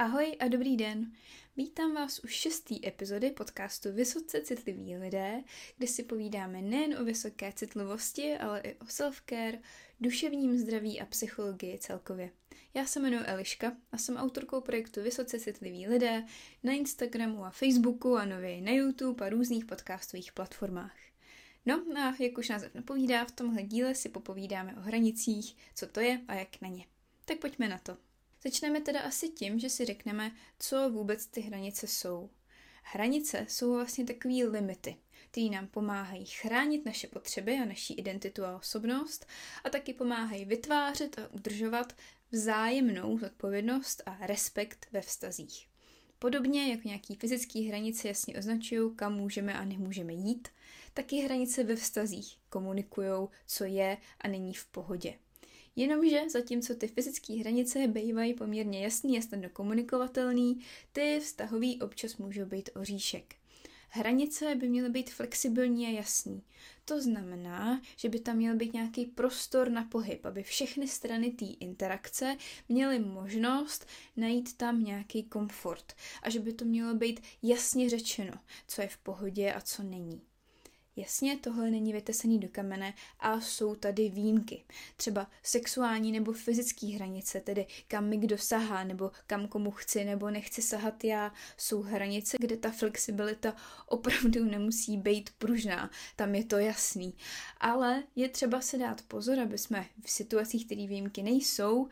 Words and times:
Ahoj 0.00 0.36
a 0.38 0.48
dobrý 0.48 0.76
den. 0.76 1.12
Vítám 1.56 1.94
vás 1.94 2.20
u 2.24 2.26
šesté 2.26 2.74
epizody 2.86 3.30
podcastu 3.30 3.92
Vysoce 3.92 4.40
citliví 4.40 4.96
lidé, 4.96 5.42
kde 5.76 5.86
si 5.86 6.02
povídáme 6.02 6.62
nejen 6.62 6.98
o 6.98 7.04
vysoké 7.04 7.52
citlivosti, 7.52 8.36
ale 8.36 8.60
i 8.60 8.74
o 8.74 8.84
self-care, 8.84 9.60
duševním 10.00 10.58
zdraví 10.58 11.00
a 11.00 11.06
psychologii 11.06 11.78
celkově. 11.78 12.30
Já 12.74 12.86
se 12.86 13.00
jmenuji 13.00 13.24
Eliška 13.24 13.76
a 13.92 13.98
jsem 13.98 14.16
autorkou 14.16 14.60
projektu 14.60 15.02
Vysoce 15.02 15.40
citliví 15.40 15.86
lidé 15.86 16.24
na 16.62 16.72
Instagramu 16.72 17.44
a 17.44 17.50
Facebooku 17.50 18.16
a 18.16 18.24
nově 18.24 18.60
na 18.60 18.72
YouTube 18.72 19.26
a 19.26 19.28
různých 19.28 19.64
podcastových 19.64 20.32
platformách. 20.32 20.96
No 21.66 21.82
a 21.96 22.14
jak 22.18 22.38
už 22.38 22.48
název 22.48 22.74
napovídá, 22.74 23.24
v 23.24 23.32
tomhle 23.32 23.62
díle 23.62 23.94
si 23.94 24.08
popovídáme 24.08 24.76
o 24.76 24.80
hranicích, 24.80 25.56
co 25.74 25.86
to 25.86 26.00
je 26.00 26.20
a 26.28 26.34
jak 26.34 26.60
na 26.60 26.68
ně. 26.68 26.86
Tak 27.24 27.38
pojďme 27.38 27.68
na 27.68 27.78
to. 27.78 28.09
Začneme 28.44 28.80
teda 28.80 29.00
asi 29.00 29.28
tím, 29.28 29.58
že 29.58 29.70
si 29.70 29.84
řekneme, 29.84 30.32
co 30.58 30.90
vůbec 30.90 31.26
ty 31.26 31.40
hranice 31.40 31.86
jsou. 31.86 32.30
Hranice 32.82 33.46
jsou 33.48 33.74
vlastně 33.74 34.04
takové 34.04 34.34
limity, 34.34 34.96
které 35.30 35.46
nám 35.46 35.66
pomáhají 35.66 36.26
chránit 36.26 36.84
naše 36.84 37.06
potřeby 37.06 37.58
a 37.58 37.64
naší 37.64 37.94
identitu 37.94 38.44
a 38.44 38.56
osobnost 38.56 39.26
a 39.64 39.70
taky 39.70 39.92
pomáhají 39.94 40.44
vytvářet 40.44 41.18
a 41.18 41.32
udržovat 41.32 41.92
vzájemnou 42.32 43.18
zodpovědnost 43.18 44.02
a 44.06 44.26
respekt 44.26 44.86
ve 44.92 45.00
vztazích. 45.00 45.68
Podobně 46.18 46.70
jako 46.70 46.88
nějaký 46.88 47.14
fyzické 47.14 47.60
hranice 47.60 48.08
jasně 48.08 48.38
označují, 48.38 48.96
kam 48.96 49.14
můžeme 49.14 49.54
a 49.54 49.64
nemůžeme 49.64 50.12
jít, 50.12 50.48
taky 50.94 51.16
hranice 51.16 51.64
ve 51.64 51.76
vztazích 51.76 52.38
komunikují, 52.48 53.28
co 53.46 53.64
je 53.64 53.96
a 54.20 54.28
není 54.28 54.54
v 54.54 54.66
pohodě. 54.66 55.18
Jenomže 55.80 56.30
zatímco 56.30 56.74
ty 56.74 56.88
fyzické 56.88 57.32
hranice 57.34 57.86
bývají 57.86 58.34
poměrně 58.34 58.84
jasný 58.84 59.18
a 59.18 59.22
snadno 59.22 59.48
komunikovatelný, 59.52 60.60
ty 60.92 61.20
vztahový 61.20 61.80
občas 61.80 62.16
můžou 62.16 62.44
být 62.44 62.70
oříšek. 62.74 63.34
Hranice 63.88 64.54
by 64.54 64.68
měly 64.68 64.90
být 64.90 65.10
flexibilní 65.10 65.86
a 65.86 65.90
jasný. 65.90 66.42
To 66.84 67.00
znamená, 67.00 67.82
že 67.96 68.08
by 68.08 68.20
tam 68.20 68.36
měl 68.36 68.56
být 68.56 68.72
nějaký 68.72 69.06
prostor 69.06 69.70
na 69.70 69.84
pohyb, 69.84 70.26
aby 70.26 70.42
všechny 70.42 70.88
strany 70.88 71.30
té 71.30 71.44
interakce 71.44 72.36
měly 72.68 72.98
možnost 72.98 73.86
najít 74.16 74.56
tam 74.56 74.84
nějaký 74.84 75.22
komfort 75.22 75.92
a 76.22 76.30
že 76.30 76.40
by 76.40 76.52
to 76.52 76.64
mělo 76.64 76.94
být 76.94 77.20
jasně 77.42 77.90
řečeno, 77.90 78.32
co 78.66 78.82
je 78.82 78.88
v 78.88 78.98
pohodě 78.98 79.52
a 79.52 79.60
co 79.60 79.82
není. 79.82 80.20
Jasně, 80.96 81.36
tohle 81.36 81.70
není 81.70 81.92
vytesaný 81.92 82.38
do 82.38 82.48
kamene 82.52 82.94
a 83.20 83.40
jsou 83.40 83.74
tady 83.74 84.08
výjimky. 84.08 84.64
Třeba 84.96 85.30
sexuální 85.42 86.12
nebo 86.12 86.32
fyzické 86.32 86.86
hranice, 86.86 87.40
tedy 87.40 87.66
kam 87.88 88.08
mi 88.08 88.16
kdo 88.16 88.38
sahá, 88.38 88.84
nebo 88.84 89.10
kam 89.26 89.48
komu 89.48 89.70
chci 89.70 90.04
nebo 90.04 90.30
nechci 90.30 90.62
sahat 90.62 91.04
já, 91.04 91.32
jsou 91.56 91.82
hranice, 91.82 92.36
kde 92.40 92.56
ta 92.56 92.70
flexibilita 92.70 93.56
opravdu 93.86 94.44
nemusí 94.44 94.96
být 94.96 95.30
pružná. 95.38 95.90
Tam 96.16 96.34
je 96.34 96.44
to 96.44 96.58
jasný. 96.58 97.14
Ale 97.58 98.02
je 98.16 98.28
třeba 98.28 98.60
se 98.60 98.78
dát 98.78 99.02
pozor, 99.02 99.38
aby 99.38 99.58
jsme 99.58 99.86
v 100.04 100.10
situacích, 100.10 100.66
které 100.66 100.86
výjimky 100.86 101.22
nejsou, 101.22 101.88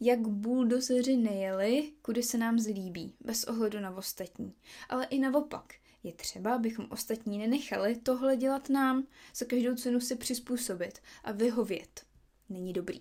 jak 0.00 0.20
buldozeři 0.28 1.16
nejeli, 1.16 1.92
kudy 2.02 2.22
se 2.22 2.38
nám 2.38 2.58
zlíbí, 2.58 3.14
bez 3.20 3.44
ohledu 3.44 3.80
na 3.80 3.96
ostatní. 3.96 4.54
Ale 4.88 5.04
i 5.04 5.18
naopak, 5.18 5.74
je 6.02 6.12
třeba, 6.12 6.54
abychom 6.54 6.86
ostatní 6.90 7.38
nenechali 7.38 7.96
tohle 7.96 8.36
dělat 8.36 8.68
nám, 8.68 9.06
za 9.34 9.46
každou 9.46 9.74
cenu 9.74 10.00
si 10.00 10.16
přizpůsobit 10.16 10.98
a 11.24 11.32
vyhovět. 11.32 12.06
Není 12.48 12.72
dobrý. 12.72 13.00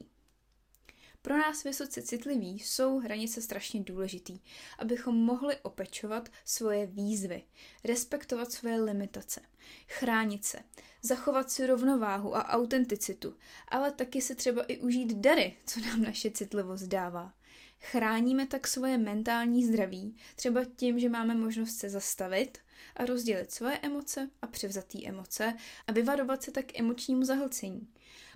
Pro 1.21 1.37
nás 1.37 1.63
vysoce 1.63 2.01
citliví 2.01 2.59
jsou 2.59 2.99
hranice 2.99 3.41
strašně 3.41 3.83
důležitý, 3.83 4.39
abychom 4.79 5.15
mohli 5.15 5.57
opečovat 5.57 6.29
svoje 6.45 6.85
výzvy, 6.85 7.43
respektovat 7.83 8.51
svoje 8.51 8.81
limitace, 8.81 9.41
chránit 9.87 10.45
se, 10.45 10.59
zachovat 11.01 11.51
si 11.51 11.67
rovnováhu 11.67 12.35
a 12.35 12.49
autenticitu, 12.49 13.35
ale 13.67 13.91
taky 13.91 14.21
se 14.21 14.35
třeba 14.35 14.63
i 14.63 14.77
užít 14.77 15.13
dary, 15.13 15.57
co 15.65 15.79
nám 15.79 16.01
naše 16.01 16.31
citlivost 16.31 16.83
dává. 16.83 17.33
Chráníme 17.79 18.47
tak 18.47 18.67
svoje 18.67 18.97
mentální 18.97 19.65
zdraví, 19.65 20.15
třeba 20.35 20.65
tím, 20.75 20.99
že 20.99 21.09
máme 21.09 21.35
možnost 21.35 21.77
se 21.77 21.89
zastavit 21.89 22.57
a 22.95 23.05
rozdělit 23.05 23.51
svoje 23.51 23.77
emoce 23.77 24.29
a 24.41 24.47
převzatý 24.47 25.07
emoce 25.07 25.53
a 25.87 25.91
vyvarovat 25.91 26.43
se 26.43 26.51
tak 26.51 26.79
emočnímu 26.79 27.23
zahlcení. 27.23 27.87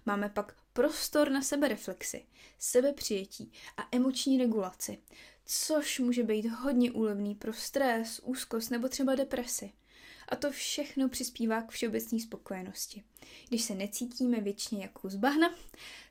Máme 0.05 0.29
pak 0.29 0.55
prostor 0.73 1.31
na 1.31 1.41
sebereflexi, 1.41 2.25
sebepřijetí 2.59 3.51
a 3.77 3.87
emoční 3.91 4.37
regulaci, 4.37 4.97
což 5.45 5.99
může 5.99 6.23
být 6.23 6.45
hodně 6.45 6.91
úlevný 6.91 7.35
pro 7.35 7.53
stres, 7.53 8.19
úzkost 8.23 8.71
nebo 8.71 8.89
třeba 8.89 9.15
depresi. 9.15 9.73
A 10.29 10.35
to 10.35 10.51
všechno 10.51 11.09
přispívá 11.09 11.61
k 11.61 11.71
všeobecné 11.71 12.19
spokojenosti. 12.19 13.03
Když 13.47 13.61
se 13.61 13.75
necítíme 13.75 14.41
věčně 14.41 14.81
jako 14.81 15.09
z 15.09 15.15
bahna, 15.15 15.55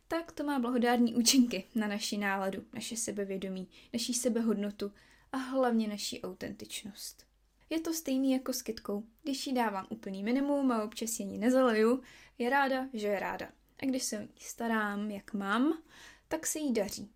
tak 0.08 0.32
to 0.32 0.44
má 0.44 0.58
blahodární 0.58 1.14
účinky 1.14 1.64
na 1.74 1.86
naši 1.86 2.16
náladu, 2.16 2.64
naše 2.72 2.96
sebevědomí, 2.96 3.68
naší 3.92 4.14
sebehodnotu 4.14 4.92
a 5.32 5.36
hlavně 5.36 5.88
naší 5.88 6.22
autentičnost. 6.22 7.33
Je 7.74 7.80
to 7.80 7.92
stejný 7.92 8.32
jako 8.32 8.52
s 8.52 8.62
kytkou. 8.62 9.04
Když 9.22 9.46
jí 9.46 9.54
dávám 9.54 9.86
úplný 9.90 10.22
minimum 10.22 10.72
a 10.72 10.84
občas 10.84 11.18
ji 11.18 11.38
nezaleju, 11.38 12.02
je 12.38 12.50
ráda, 12.50 12.88
že 12.92 13.06
je 13.06 13.20
ráda. 13.20 13.48
A 13.82 13.86
když 13.86 14.02
se 14.02 14.18
o 14.18 14.22
ní 14.22 14.28
starám, 14.40 15.10
jak 15.10 15.32
mám, 15.32 15.82
tak 16.28 16.46
se 16.46 16.58
jí 16.58 16.72
daří. 16.72 17.10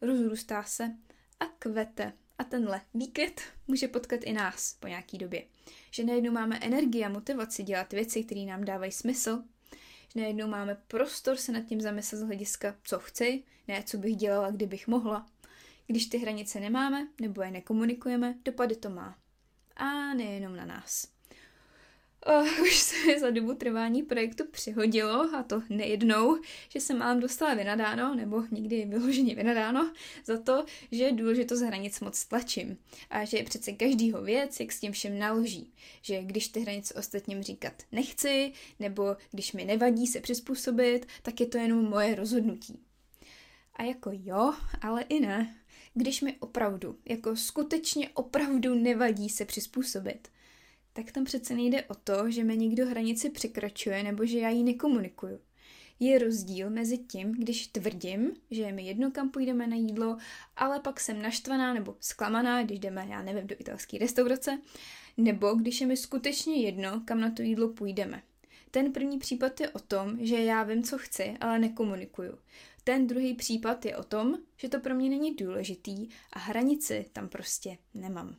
Rozrůstá 0.00 0.62
se 0.62 0.96
a 1.40 1.46
kvete. 1.46 2.12
A 2.38 2.44
tenhle 2.44 2.80
výkvět 2.94 3.40
může 3.68 3.88
potkat 3.88 4.20
i 4.24 4.32
nás 4.32 4.74
po 4.80 4.88
nějaký 4.88 5.18
době. 5.18 5.44
Že 5.90 6.04
najednou 6.04 6.32
máme 6.32 6.58
energii 6.58 7.04
a 7.04 7.08
motivaci 7.08 7.62
dělat 7.62 7.92
věci, 7.92 8.24
které 8.24 8.40
nám 8.40 8.64
dávají 8.64 8.92
smysl, 8.92 9.42
že 10.14 10.20
najednou 10.20 10.48
máme 10.48 10.74
prostor 10.88 11.36
se 11.36 11.52
nad 11.52 11.60
tím 11.60 11.80
zamyslet 11.80 12.18
z 12.18 12.22
hlediska, 12.22 12.76
co 12.82 12.98
chci, 12.98 13.44
ne 13.68 13.82
co 13.86 13.98
bych 13.98 14.16
dělala, 14.16 14.50
kdybych 14.50 14.88
mohla. 14.88 15.26
Když 15.86 16.06
ty 16.06 16.18
hranice 16.18 16.60
nemáme 16.60 17.08
nebo 17.20 17.42
je 17.42 17.50
nekomunikujeme, 17.50 18.34
dopady 18.44 18.76
to 18.76 18.90
má. 18.90 19.23
A 19.76 20.14
nejenom 20.14 20.56
na 20.56 20.66
nás. 20.66 21.14
Uh, 22.28 22.60
už 22.62 22.76
se 22.76 23.20
za 23.20 23.30
dobu 23.30 23.54
trvání 23.54 24.02
projektu 24.02 24.44
přihodilo, 24.50 25.34
a 25.34 25.42
to 25.42 25.62
nejednou, 25.68 26.38
že 26.68 26.80
se 26.80 26.94
mám 26.94 27.20
dostala 27.20 27.54
vynadáno, 27.54 28.14
nebo 28.14 28.42
někdy 28.50 28.84
vyloženě 28.84 29.34
vynadáno, 29.34 29.92
za 30.24 30.38
to, 30.38 30.64
že 30.92 31.12
důležitost 31.12 31.60
hranic 31.60 32.00
moc 32.00 32.24
tlačím. 32.24 32.78
A 33.10 33.24
že 33.24 33.36
je 33.36 33.44
přece 33.44 33.72
každýho 33.72 34.22
věc, 34.22 34.60
jak 34.60 34.72
s 34.72 34.80
tím 34.80 34.92
všem 34.92 35.18
naloží. 35.18 35.72
Že 36.02 36.22
když 36.22 36.48
ty 36.48 36.60
hranice 36.60 36.94
ostatním 36.94 37.42
říkat 37.42 37.82
nechci, 37.92 38.52
nebo 38.80 39.16
když 39.30 39.52
mi 39.52 39.64
nevadí 39.64 40.06
se 40.06 40.20
přizpůsobit, 40.20 41.06
tak 41.22 41.40
je 41.40 41.46
to 41.46 41.58
jenom 41.58 41.84
moje 41.84 42.14
rozhodnutí. 42.14 42.80
A 43.74 43.82
jako 43.82 44.10
jo, 44.12 44.54
ale 44.80 45.02
i 45.02 45.20
ne. 45.20 45.54
Když 45.96 46.22
mi 46.22 46.36
opravdu, 46.40 46.98
jako 47.04 47.36
skutečně 47.36 48.08
opravdu 48.08 48.74
nevadí 48.74 49.28
se 49.28 49.44
přizpůsobit, 49.44 50.28
tak 50.92 51.12
tam 51.12 51.24
přece 51.24 51.54
nejde 51.54 51.82
o 51.82 51.94
to, 51.94 52.30
že 52.30 52.44
mi 52.44 52.56
někdo 52.56 52.86
hranici 52.86 53.30
překračuje 53.30 54.02
nebo 54.02 54.26
že 54.26 54.38
já 54.38 54.48
ji 54.48 54.62
nekomunikuju. 54.62 55.40
Je 56.00 56.18
rozdíl 56.18 56.70
mezi 56.70 56.98
tím, 56.98 57.32
když 57.32 57.66
tvrdím, 57.66 58.32
že 58.50 58.62
je 58.62 58.72
mi 58.72 58.86
jedno, 58.86 59.10
kam 59.10 59.30
půjdeme 59.30 59.66
na 59.66 59.76
jídlo, 59.76 60.16
ale 60.56 60.80
pak 60.80 61.00
jsem 61.00 61.22
naštvaná 61.22 61.74
nebo 61.74 61.96
zklamaná, 62.00 62.62
když 62.62 62.78
jdeme, 62.78 63.06
já 63.10 63.22
nevím, 63.22 63.46
do 63.46 63.56
italské 63.58 63.98
restaurace, 63.98 64.60
nebo 65.16 65.54
když 65.54 65.80
je 65.80 65.86
mi 65.86 65.96
skutečně 65.96 66.56
jedno, 66.56 67.02
kam 67.04 67.20
na 67.20 67.30
to 67.30 67.42
jídlo 67.42 67.68
půjdeme. 67.68 68.22
Ten 68.70 68.92
první 68.92 69.18
případ 69.18 69.60
je 69.60 69.68
o 69.70 69.78
tom, 69.78 70.18
že 70.20 70.36
já 70.36 70.62
vím, 70.62 70.82
co 70.82 70.98
chci, 70.98 71.36
ale 71.40 71.58
nekomunikuju. 71.58 72.38
Ten 72.84 73.06
druhý 73.06 73.34
případ 73.34 73.84
je 73.84 73.96
o 73.96 74.04
tom, 74.04 74.38
že 74.56 74.68
to 74.68 74.80
pro 74.80 74.94
mě 74.94 75.10
není 75.10 75.34
důležitý 75.34 76.08
a 76.32 76.38
hranici 76.38 77.06
tam 77.12 77.28
prostě 77.28 77.78
nemám 77.94 78.36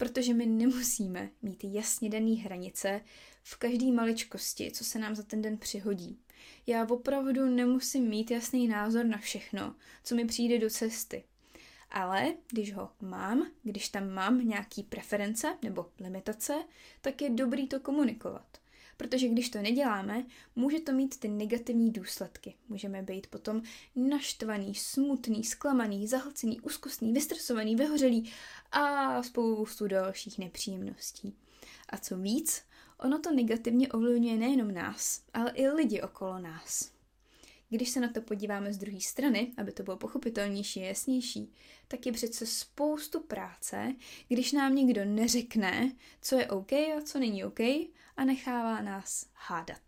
protože 0.00 0.34
my 0.34 0.46
nemusíme 0.46 1.30
mít 1.42 1.64
jasně 1.64 2.10
dané 2.10 2.34
hranice 2.34 3.00
v 3.42 3.56
každé 3.56 3.92
maličkosti, 3.92 4.70
co 4.70 4.84
se 4.84 4.98
nám 4.98 5.14
za 5.14 5.22
ten 5.22 5.42
den 5.42 5.58
přihodí. 5.58 6.18
Já 6.66 6.86
opravdu 6.88 7.46
nemusím 7.46 8.08
mít 8.08 8.30
jasný 8.30 8.68
názor 8.68 9.06
na 9.06 9.18
všechno, 9.18 9.74
co 10.04 10.14
mi 10.14 10.24
přijde 10.24 10.58
do 10.58 10.70
cesty. 10.70 11.24
Ale 11.90 12.34
když 12.50 12.74
ho 12.74 12.90
mám, 13.00 13.50
když 13.62 13.88
tam 13.88 14.10
mám 14.10 14.48
nějaký 14.48 14.82
preference 14.82 15.58
nebo 15.62 15.90
limitace, 15.98 16.64
tak 17.00 17.22
je 17.22 17.30
dobrý 17.30 17.68
to 17.68 17.80
komunikovat. 17.80 18.59
Protože 19.00 19.28
když 19.28 19.50
to 19.50 19.62
neděláme, 19.62 20.24
může 20.56 20.80
to 20.80 20.92
mít 20.92 21.20
ty 21.20 21.28
negativní 21.28 21.92
důsledky. 21.92 22.54
Můžeme 22.68 23.02
být 23.02 23.26
potom 23.26 23.62
naštvaný, 23.96 24.74
smutný, 24.74 25.44
zklamaný, 25.44 26.06
zahlcený, 26.06 26.60
úzkostný, 26.60 27.12
vystresovaný, 27.12 27.76
vyhořelý 27.76 28.32
a 28.72 29.22
spoustu 29.22 29.86
dalších 29.86 30.38
nepříjemností. 30.38 31.34
A 31.88 31.98
co 31.98 32.16
víc, 32.16 32.62
ono 32.98 33.18
to 33.18 33.32
negativně 33.32 33.88
ovlivňuje 33.88 34.36
nejenom 34.36 34.74
nás, 34.74 35.22
ale 35.34 35.50
i 35.50 35.68
lidi 35.68 36.02
okolo 36.02 36.38
nás. 36.38 36.99
Když 37.72 37.90
se 37.90 38.00
na 38.00 38.08
to 38.08 38.22
podíváme 38.22 38.72
z 38.72 38.78
druhé 38.78 39.00
strany, 39.00 39.52
aby 39.56 39.72
to 39.72 39.82
bylo 39.82 39.96
pochopitelnější 39.96 40.82
a 40.82 40.86
jasnější, 40.86 41.52
tak 41.88 42.06
je 42.06 42.12
přece 42.12 42.46
spoustu 42.46 43.20
práce, 43.20 43.94
když 44.28 44.52
nám 44.52 44.74
někdo 44.74 45.04
neřekne, 45.04 45.92
co 46.22 46.36
je 46.36 46.46
OK 46.46 46.72
a 46.72 47.02
co 47.04 47.18
není 47.18 47.44
OK 47.44 47.60
a 48.16 48.24
nechává 48.24 48.82
nás 48.82 49.26
hádat. 49.34 49.80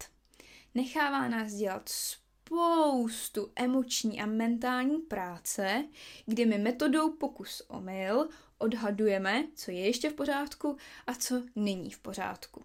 Nechává 0.74 1.28
nás 1.28 1.52
dělat 1.52 1.88
spoustu 1.88 3.52
emoční 3.56 4.20
a 4.20 4.26
mentální 4.26 4.98
práce, 4.98 5.84
kdy 6.26 6.46
my 6.46 6.58
metodou 6.58 7.10
pokus 7.10 7.62
omyl 7.68 8.28
odhadujeme, 8.58 9.44
co 9.54 9.70
je 9.70 9.80
ještě 9.80 10.10
v 10.10 10.14
pořádku 10.14 10.76
a 11.06 11.14
co 11.14 11.42
není 11.56 11.90
v 11.90 11.98
pořádku. 11.98 12.64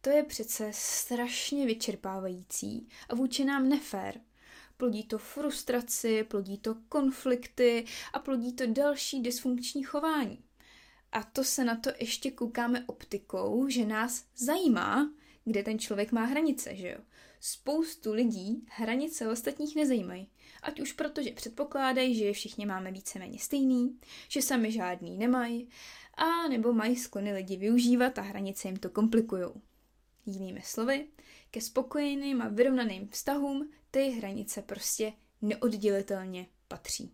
To 0.00 0.10
je 0.10 0.22
přece 0.22 0.70
strašně 0.74 1.66
vyčerpávající 1.66 2.88
a 3.08 3.14
vůči 3.14 3.44
nám 3.44 3.68
nefér. 3.68 4.20
Plodí 4.78 5.04
to 5.04 5.18
frustraci, 5.18 6.24
plodí 6.24 6.58
to 6.58 6.74
konflikty 6.88 7.84
a 8.12 8.18
plodí 8.18 8.52
to 8.52 8.66
další 8.66 9.22
dysfunkční 9.22 9.82
chování. 9.82 10.44
A 11.12 11.22
to 11.22 11.44
se 11.44 11.64
na 11.64 11.76
to 11.76 11.90
ještě 12.00 12.30
koukáme 12.30 12.84
optikou, 12.86 13.68
že 13.68 13.86
nás 13.86 14.24
zajímá, 14.36 15.12
kde 15.44 15.62
ten 15.62 15.78
člověk 15.78 16.12
má 16.12 16.24
hranice, 16.24 16.76
že 16.76 16.88
jo? 16.88 16.98
Spoustu 17.40 18.12
lidí 18.12 18.66
hranice 18.70 19.28
ostatních 19.28 19.76
nezajímají. 19.76 20.28
Ať 20.62 20.80
už 20.80 20.92
proto, 20.92 21.22
že 21.22 21.30
předpokládají, 21.30 22.14
že 22.14 22.24
je 22.24 22.32
všichni 22.32 22.66
máme 22.66 22.92
víceméně 22.92 23.38
stejný, 23.38 23.98
že 24.28 24.42
sami 24.42 24.72
žádný 24.72 25.16
nemají, 25.16 25.68
a 26.14 26.48
nebo 26.48 26.72
mají 26.72 26.96
sklony 26.96 27.32
lidi 27.32 27.56
využívat 27.56 28.18
a 28.18 28.22
hranice 28.22 28.68
jim 28.68 28.76
to 28.76 28.90
komplikují. 28.90 29.46
Jinými 30.26 30.62
slovy, 30.64 31.08
ke 31.50 31.60
spokojeným 31.60 32.42
a 32.42 32.48
vyrovnaným 32.48 33.08
vztahům 33.08 33.70
ty 33.90 34.10
hranice 34.10 34.62
prostě 34.62 35.12
neoddělitelně 35.42 36.46
patří. 36.68 37.12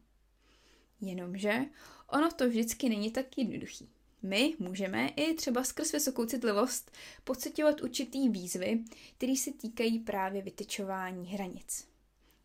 Jenomže 1.00 1.60
ono 2.08 2.32
to 2.32 2.48
vždycky 2.48 2.88
není 2.88 3.10
tak 3.10 3.38
jednoduchý. 3.38 3.88
My 4.22 4.54
můžeme 4.58 5.08
i 5.08 5.34
třeba 5.34 5.64
skrz 5.64 5.92
vysokou 5.92 6.26
citlivost 6.26 6.90
pocitovat 7.24 7.80
určitý 7.80 8.28
výzvy, 8.28 8.84
které 9.16 9.36
se 9.36 9.52
týkají 9.52 9.98
právě 9.98 10.42
vytyčování 10.42 11.26
hranic. 11.26 11.88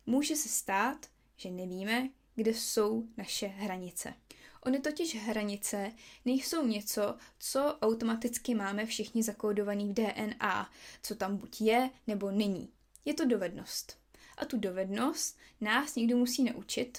Může 0.06 0.36
se 0.36 0.48
stát, 0.48 1.06
že 1.36 1.50
nevíme, 1.50 2.08
kde 2.34 2.54
jsou 2.54 3.08
naše 3.16 3.46
hranice. 3.46 4.14
Ony 4.62 4.80
totiž 4.80 5.16
hranice 5.16 5.92
nejsou 6.24 6.66
něco, 6.66 7.16
co 7.38 7.78
automaticky 7.82 8.54
máme 8.54 8.86
všichni 8.86 9.22
zakódovaný 9.22 9.88
v 9.88 9.94
DNA, 9.94 10.70
co 11.02 11.14
tam 11.14 11.36
buď 11.36 11.60
je 11.60 11.90
nebo 12.06 12.30
není. 12.30 12.72
Je 13.04 13.14
to 13.14 13.24
dovednost. 13.24 13.99
A 14.40 14.44
tu 14.44 14.56
dovednost 14.56 15.38
nás 15.60 15.96
někdo 15.96 16.16
musí 16.16 16.44
naučit 16.44 16.98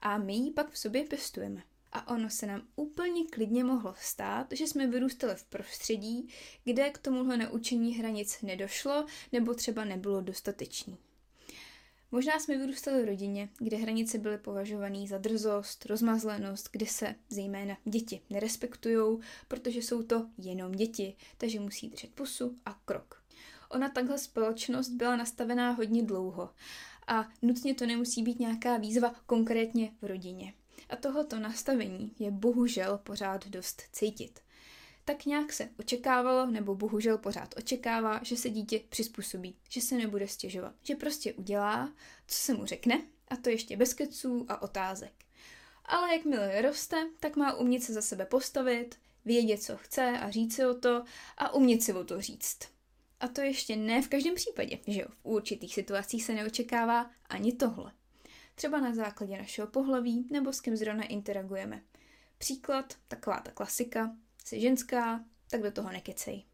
a 0.00 0.18
my 0.18 0.34
ji 0.34 0.50
pak 0.50 0.70
v 0.70 0.78
sobě 0.78 1.04
pěstujeme. 1.04 1.62
A 1.92 2.14
ono 2.14 2.30
se 2.30 2.46
nám 2.46 2.62
úplně 2.76 3.24
klidně 3.24 3.64
mohlo 3.64 3.94
stát, 4.00 4.46
že 4.50 4.66
jsme 4.66 4.86
vyrůstali 4.86 5.34
v 5.34 5.44
prostředí, 5.44 6.28
kde 6.64 6.90
k 6.90 6.98
tomuhle 6.98 7.36
naučení 7.36 7.94
hranic 7.94 8.42
nedošlo 8.42 9.06
nebo 9.32 9.54
třeba 9.54 9.84
nebylo 9.84 10.20
dostatečný. 10.20 10.96
Možná 12.10 12.38
jsme 12.38 12.58
vyrůstali 12.58 13.02
v 13.02 13.06
rodině, 13.06 13.48
kde 13.58 13.76
hranice 13.76 14.18
byly 14.18 14.38
považované 14.38 15.06
za 15.06 15.18
drzost, 15.18 15.86
rozmazlenost, 15.86 16.68
kde 16.72 16.86
se 16.86 17.14
zejména 17.28 17.76
děti 17.84 18.20
nerespektují, 18.30 19.18
protože 19.48 19.82
jsou 19.82 20.02
to 20.02 20.26
jenom 20.38 20.72
děti, 20.72 21.16
takže 21.38 21.60
musí 21.60 21.88
držet 21.88 22.10
pusu 22.10 22.58
a 22.66 22.80
krok. 22.84 23.21
Ona 23.72 23.88
takhle 23.88 24.18
společnost 24.18 24.88
byla 24.88 25.16
nastavená 25.16 25.70
hodně 25.70 26.02
dlouho 26.02 26.50
a 27.06 27.28
nutně 27.42 27.74
to 27.74 27.86
nemusí 27.86 28.22
být 28.22 28.40
nějaká 28.40 28.76
výzva 28.76 29.14
konkrétně 29.26 29.92
v 30.02 30.06
rodině. 30.06 30.54
A 30.88 30.96
tohoto 30.96 31.38
nastavení 31.38 32.12
je 32.18 32.30
bohužel 32.30 32.98
pořád 32.98 33.48
dost 33.48 33.82
cítit 33.92 34.40
tak 35.04 35.26
nějak 35.26 35.52
se 35.52 35.68
očekávalo, 35.78 36.46
nebo 36.46 36.74
bohužel 36.74 37.18
pořád 37.18 37.54
očekává, 37.56 38.20
že 38.22 38.36
se 38.36 38.50
dítě 38.50 38.80
přizpůsobí, 38.88 39.56
že 39.68 39.80
se 39.80 39.94
nebude 39.94 40.28
stěžovat, 40.28 40.74
že 40.82 40.94
prostě 40.94 41.32
udělá, 41.32 41.92
co 42.26 42.38
se 42.38 42.54
mu 42.54 42.66
řekne, 42.66 43.02
a 43.28 43.36
to 43.36 43.50
ještě 43.50 43.76
bez 43.76 43.94
keců 43.94 44.46
a 44.48 44.62
otázek. 44.62 45.12
Ale 45.84 46.12
jakmile 46.12 46.62
roste, 46.62 47.08
tak 47.20 47.36
má 47.36 47.54
umět 47.54 47.82
se 47.82 47.92
za 47.92 48.02
sebe 48.02 48.26
postavit, 48.26 48.98
vědět, 49.24 49.62
co 49.62 49.76
chce 49.76 50.18
a 50.18 50.30
říct 50.30 50.54
si 50.54 50.66
o 50.66 50.74
to 50.74 51.04
a 51.38 51.54
umět 51.54 51.82
si 51.82 51.92
o 51.92 52.04
to 52.04 52.20
říct. 52.20 52.58
A 53.22 53.28
to 53.28 53.40
ještě 53.40 53.76
ne 53.76 54.02
v 54.02 54.08
každém 54.08 54.34
případě, 54.34 54.78
že 54.86 55.04
v 55.04 55.16
určitých 55.22 55.74
situacích 55.74 56.24
se 56.24 56.34
neočekává 56.34 57.10
ani 57.26 57.52
tohle. 57.52 57.92
Třeba 58.54 58.80
na 58.80 58.94
základě 58.94 59.38
našeho 59.38 59.68
pohlaví 59.68 60.26
nebo 60.30 60.52
s 60.52 60.60
kým 60.60 60.76
zrovna 60.76 61.04
interagujeme. 61.04 61.82
Příklad, 62.38 62.94
taková 63.08 63.40
ta 63.40 63.50
klasika, 63.50 64.16
Jsi 64.44 64.60
ženská, 64.60 65.24
tak 65.50 65.62
do 65.62 65.70
toho 65.70 65.92
nekecej. 65.92 66.44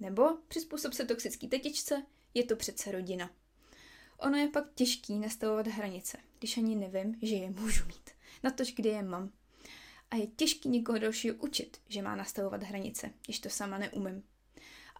Nebo 0.00 0.36
přizpůsob 0.48 0.92
se 0.92 1.04
toxický 1.04 1.48
tetičce, 1.48 2.02
je 2.34 2.44
to 2.44 2.56
přece 2.56 2.92
rodina. 2.92 3.30
Ono 4.18 4.38
je 4.38 4.48
pak 4.48 4.64
těžký 4.74 5.18
nastavovat 5.18 5.66
hranice, 5.66 6.18
když 6.38 6.56
ani 6.56 6.76
nevím, 6.76 7.18
že 7.22 7.34
je 7.34 7.50
můžu 7.50 7.86
mít. 7.86 8.10
Na 8.42 8.50
tož, 8.50 8.74
kde 8.74 8.90
je 8.90 9.02
mám. 9.02 9.32
A 10.10 10.16
je 10.16 10.26
těžký 10.26 10.68
někoho 10.68 10.98
dalšího 10.98 11.36
učit, 11.36 11.80
že 11.88 12.02
má 12.02 12.16
nastavovat 12.16 12.62
hranice, 12.62 13.10
když 13.24 13.40
to 13.40 13.50
sama 13.50 13.78
neumím. 13.78 14.22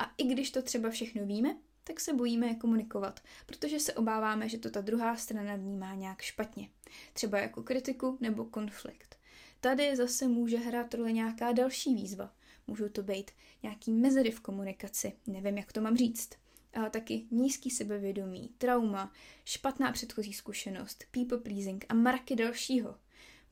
A 0.00 0.14
i 0.18 0.24
když 0.24 0.50
to 0.50 0.62
třeba 0.62 0.90
všechno 0.90 1.26
víme, 1.26 1.56
tak 1.84 2.00
se 2.00 2.14
bojíme 2.14 2.46
je 2.46 2.54
komunikovat, 2.54 3.20
protože 3.46 3.80
se 3.80 3.94
obáváme, 3.94 4.48
že 4.48 4.58
to 4.58 4.70
ta 4.70 4.80
druhá 4.80 5.16
strana 5.16 5.56
vnímá 5.56 5.94
nějak 5.94 6.22
špatně. 6.22 6.68
Třeba 7.12 7.38
jako 7.38 7.62
kritiku 7.62 8.18
nebo 8.20 8.44
konflikt. 8.44 9.16
Tady 9.60 9.96
zase 9.96 10.28
může 10.28 10.58
hrát 10.58 10.94
roli 10.94 11.12
nějaká 11.12 11.52
další 11.52 11.94
výzva. 11.94 12.34
Můžou 12.66 12.88
to 12.88 13.02
být 13.02 13.30
nějaký 13.62 13.92
mezery 13.92 14.30
v 14.30 14.40
komunikaci, 14.40 15.12
nevím, 15.26 15.58
jak 15.58 15.72
to 15.72 15.80
mám 15.80 15.96
říct. 15.96 16.30
Ale 16.74 16.90
taky 16.90 17.26
nízký 17.30 17.70
sebevědomí, 17.70 18.50
trauma, 18.58 19.12
špatná 19.44 19.92
předchozí 19.92 20.32
zkušenost, 20.32 21.04
people 21.10 21.38
pleasing 21.38 21.84
a 21.88 21.94
marky 21.94 22.36
dalšího. 22.36 22.94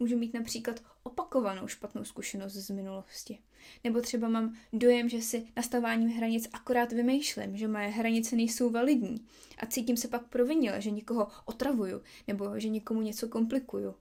Můžu 0.00 0.16
mít 0.16 0.34
například 0.34 0.82
opakovanou 1.02 1.66
špatnou 1.66 2.04
zkušenost 2.04 2.52
z 2.52 2.70
minulosti. 2.70 3.38
Nebo 3.84 4.00
třeba 4.00 4.28
mám 4.28 4.56
dojem, 4.72 5.08
že 5.08 5.20
si 5.20 5.46
nastaváním 5.56 6.08
hranic 6.08 6.48
akorát 6.52 6.92
vymýšlím, 6.92 7.56
že 7.56 7.68
moje 7.68 7.86
hranice 7.86 8.36
nejsou 8.36 8.70
validní 8.70 9.26
a 9.58 9.66
cítím 9.66 9.96
se 9.96 10.08
pak 10.08 10.26
provinile, 10.26 10.80
že 10.80 10.90
někoho 10.90 11.28
otravuju 11.44 12.02
nebo 12.26 12.58
že 12.60 12.68
někomu 12.68 13.02
něco 13.02 13.28
komplikuju. 13.28 13.94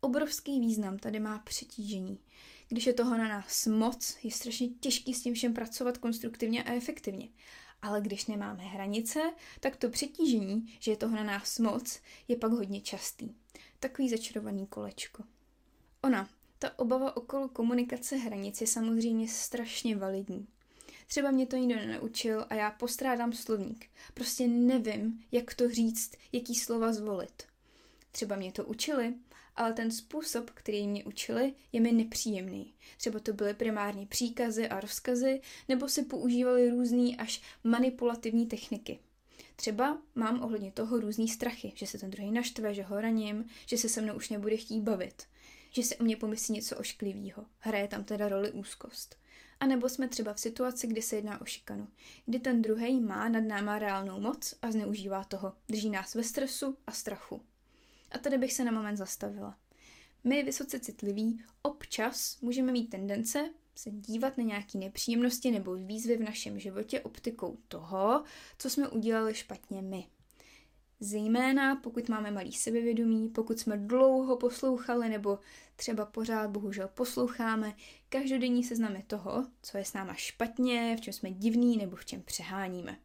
Obrovský 0.00 0.60
význam 0.60 0.98
tady 0.98 1.20
má 1.20 1.38
přetížení. 1.38 2.18
Když 2.68 2.86
je 2.86 2.92
toho 2.92 3.18
na 3.18 3.28
nás 3.28 3.66
moc, 3.66 4.18
je 4.22 4.30
strašně 4.30 4.68
těžký 4.68 5.14
s 5.14 5.22
tím 5.22 5.34
všem 5.34 5.54
pracovat 5.54 5.98
konstruktivně 5.98 6.62
a 6.62 6.72
efektivně. 6.72 7.28
Ale 7.82 8.00
když 8.00 8.26
nemáme 8.26 8.62
hranice, 8.62 9.32
tak 9.60 9.76
to 9.76 9.90
přetížení, 9.90 10.76
že 10.80 10.90
je 10.90 10.96
toho 10.96 11.16
na 11.16 11.24
nás 11.24 11.58
moc, 11.58 12.00
je 12.28 12.36
pak 12.36 12.52
hodně 12.52 12.80
častý. 12.80 13.34
Takový 13.80 14.08
začarovaný 14.08 14.66
kolečko. 14.66 15.22
Ona, 16.02 16.28
ta 16.58 16.78
obava 16.78 17.16
okolo 17.16 17.48
komunikace 17.48 18.16
hranic 18.16 18.60
je 18.60 18.66
samozřejmě 18.66 19.28
strašně 19.28 19.96
validní. 19.96 20.46
Třeba 21.06 21.30
mě 21.30 21.46
to 21.46 21.56
nikdo 21.56 21.76
nenaučil 21.76 22.46
a 22.50 22.54
já 22.54 22.70
postrádám 22.70 23.32
slovník. 23.32 23.86
Prostě 24.14 24.48
nevím, 24.48 25.24
jak 25.32 25.54
to 25.54 25.70
říct, 25.70 26.12
jaký 26.32 26.54
slova 26.54 26.92
zvolit. 26.92 27.42
Třeba 28.12 28.36
mě 28.36 28.52
to 28.52 28.64
učili, 28.64 29.14
ale 29.58 29.72
ten 29.72 29.90
způsob, 29.90 30.50
který 30.50 30.88
mě 30.88 31.04
učili, 31.04 31.54
je 31.72 31.80
mi 31.80 31.92
nepříjemný. 31.92 32.74
Třeba 32.96 33.20
to 33.20 33.32
byly 33.32 33.54
primární 33.54 34.06
příkazy 34.06 34.68
a 34.68 34.80
rozkazy, 34.80 35.40
nebo 35.68 35.88
se 35.88 36.02
používaly 36.02 36.70
různé 36.70 37.16
až 37.16 37.42
manipulativní 37.64 38.46
techniky. 38.46 38.98
Třeba 39.56 39.98
mám 40.14 40.42
ohledně 40.42 40.72
toho 40.72 41.00
různý 41.00 41.28
strachy, 41.28 41.72
že 41.74 41.86
se 41.86 41.98
ten 41.98 42.10
druhý 42.10 42.30
naštve, 42.30 42.74
že 42.74 42.82
ho 42.82 43.00
raním, 43.00 43.44
že 43.66 43.78
se 43.78 43.88
se 43.88 44.00
mnou 44.00 44.14
už 44.14 44.30
nebude 44.30 44.56
chtít 44.56 44.80
bavit, 44.80 45.22
že 45.70 45.82
se 45.82 45.96
o 45.96 46.04
mě 46.04 46.16
pomyslí 46.16 46.54
něco 46.54 46.76
ošklivého. 46.76 47.46
Hraje 47.58 47.88
tam 47.88 48.04
teda 48.04 48.28
roli 48.28 48.50
úzkost. 48.50 49.16
A 49.60 49.66
nebo 49.66 49.88
jsme 49.88 50.08
třeba 50.08 50.34
v 50.34 50.40
situaci, 50.40 50.86
kdy 50.86 51.02
se 51.02 51.16
jedná 51.16 51.40
o 51.40 51.44
šikanu, 51.44 51.88
kdy 52.26 52.38
ten 52.38 52.62
druhý 52.62 53.00
má 53.00 53.28
nad 53.28 53.40
náma 53.40 53.78
reálnou 53.78 54.20
moc 54.20 54.54
a 54.62 54.70
zneužívá 54.70 55.24
toho, 55.24 55.52
drží 55.68 55.90
nás 55.90 56.14
ve 56.14 56.22
stresu 56.22 56.76
a 56.86 56.92
strachu. 56.92 57.40
A 58.10 58.18
tady 58.18 58.38
bych 58.38 58.52
se 58.52 58.64
na 58.64 58.72
moment 58.72 58.96
zastavila. 58.96 59.58
My, 60.24 60.42
vysoce 60.42 60.80
citliví, 60.80 61.42
občas 61.62 62.40
můžeme 62.40 62.72
mít 62.72 62.90
tendence 62.90 63.50
se 63.78 63.90
dívat 63.90 64.38
na 64.38 64.44
nějaké 64.44 64.78
nepříjemnosti 64.78 65.50
nebo 65.50 65.74
výzvy 65.74 66.16
v 66.16 66.22
našem 66.22 66.58
životě 66.58 67.00
optikou 67.00 67.58
toho, 67.68 68.24
co 68.58 68.70
jsme 68.70 68.88
udělali 68.88 69.34
špatně 69.34 69.82
my. 69.82 70.06
Zejména 71.00 71.76
pokud 71.76 72.08
máme 72.08 72.30
malý 72.30 72.52
sebevědomí, 72.52 73.28
pokud 73.28 73.58
jsme 73.58 73.76
dlouho 73.76 74.36
poslouchali 74.36 75.08
nebo 75.08 75.38
třeba 75.76 76.06
pořád 76.06 76.50
bohužel 76.50 76.88
posloucháme 76.88 77.74
každodenní 78.08 78.64
seznamy 78.64 79.04
toho, 79.06 79.46
co 79.62 79.78
je 79.78 79.84
s 79.84 79.92
náma 79.92 80.14
špatně, 80.14 80.96
v 80.98 81.00
čem 81.00 81.12
jsme 81.12 81.30
divní 81.30 81.76
nebo 81.76 81.96
v 81.96 82.04
čem 82.04 82.22
přeháníme. 82.22 82.98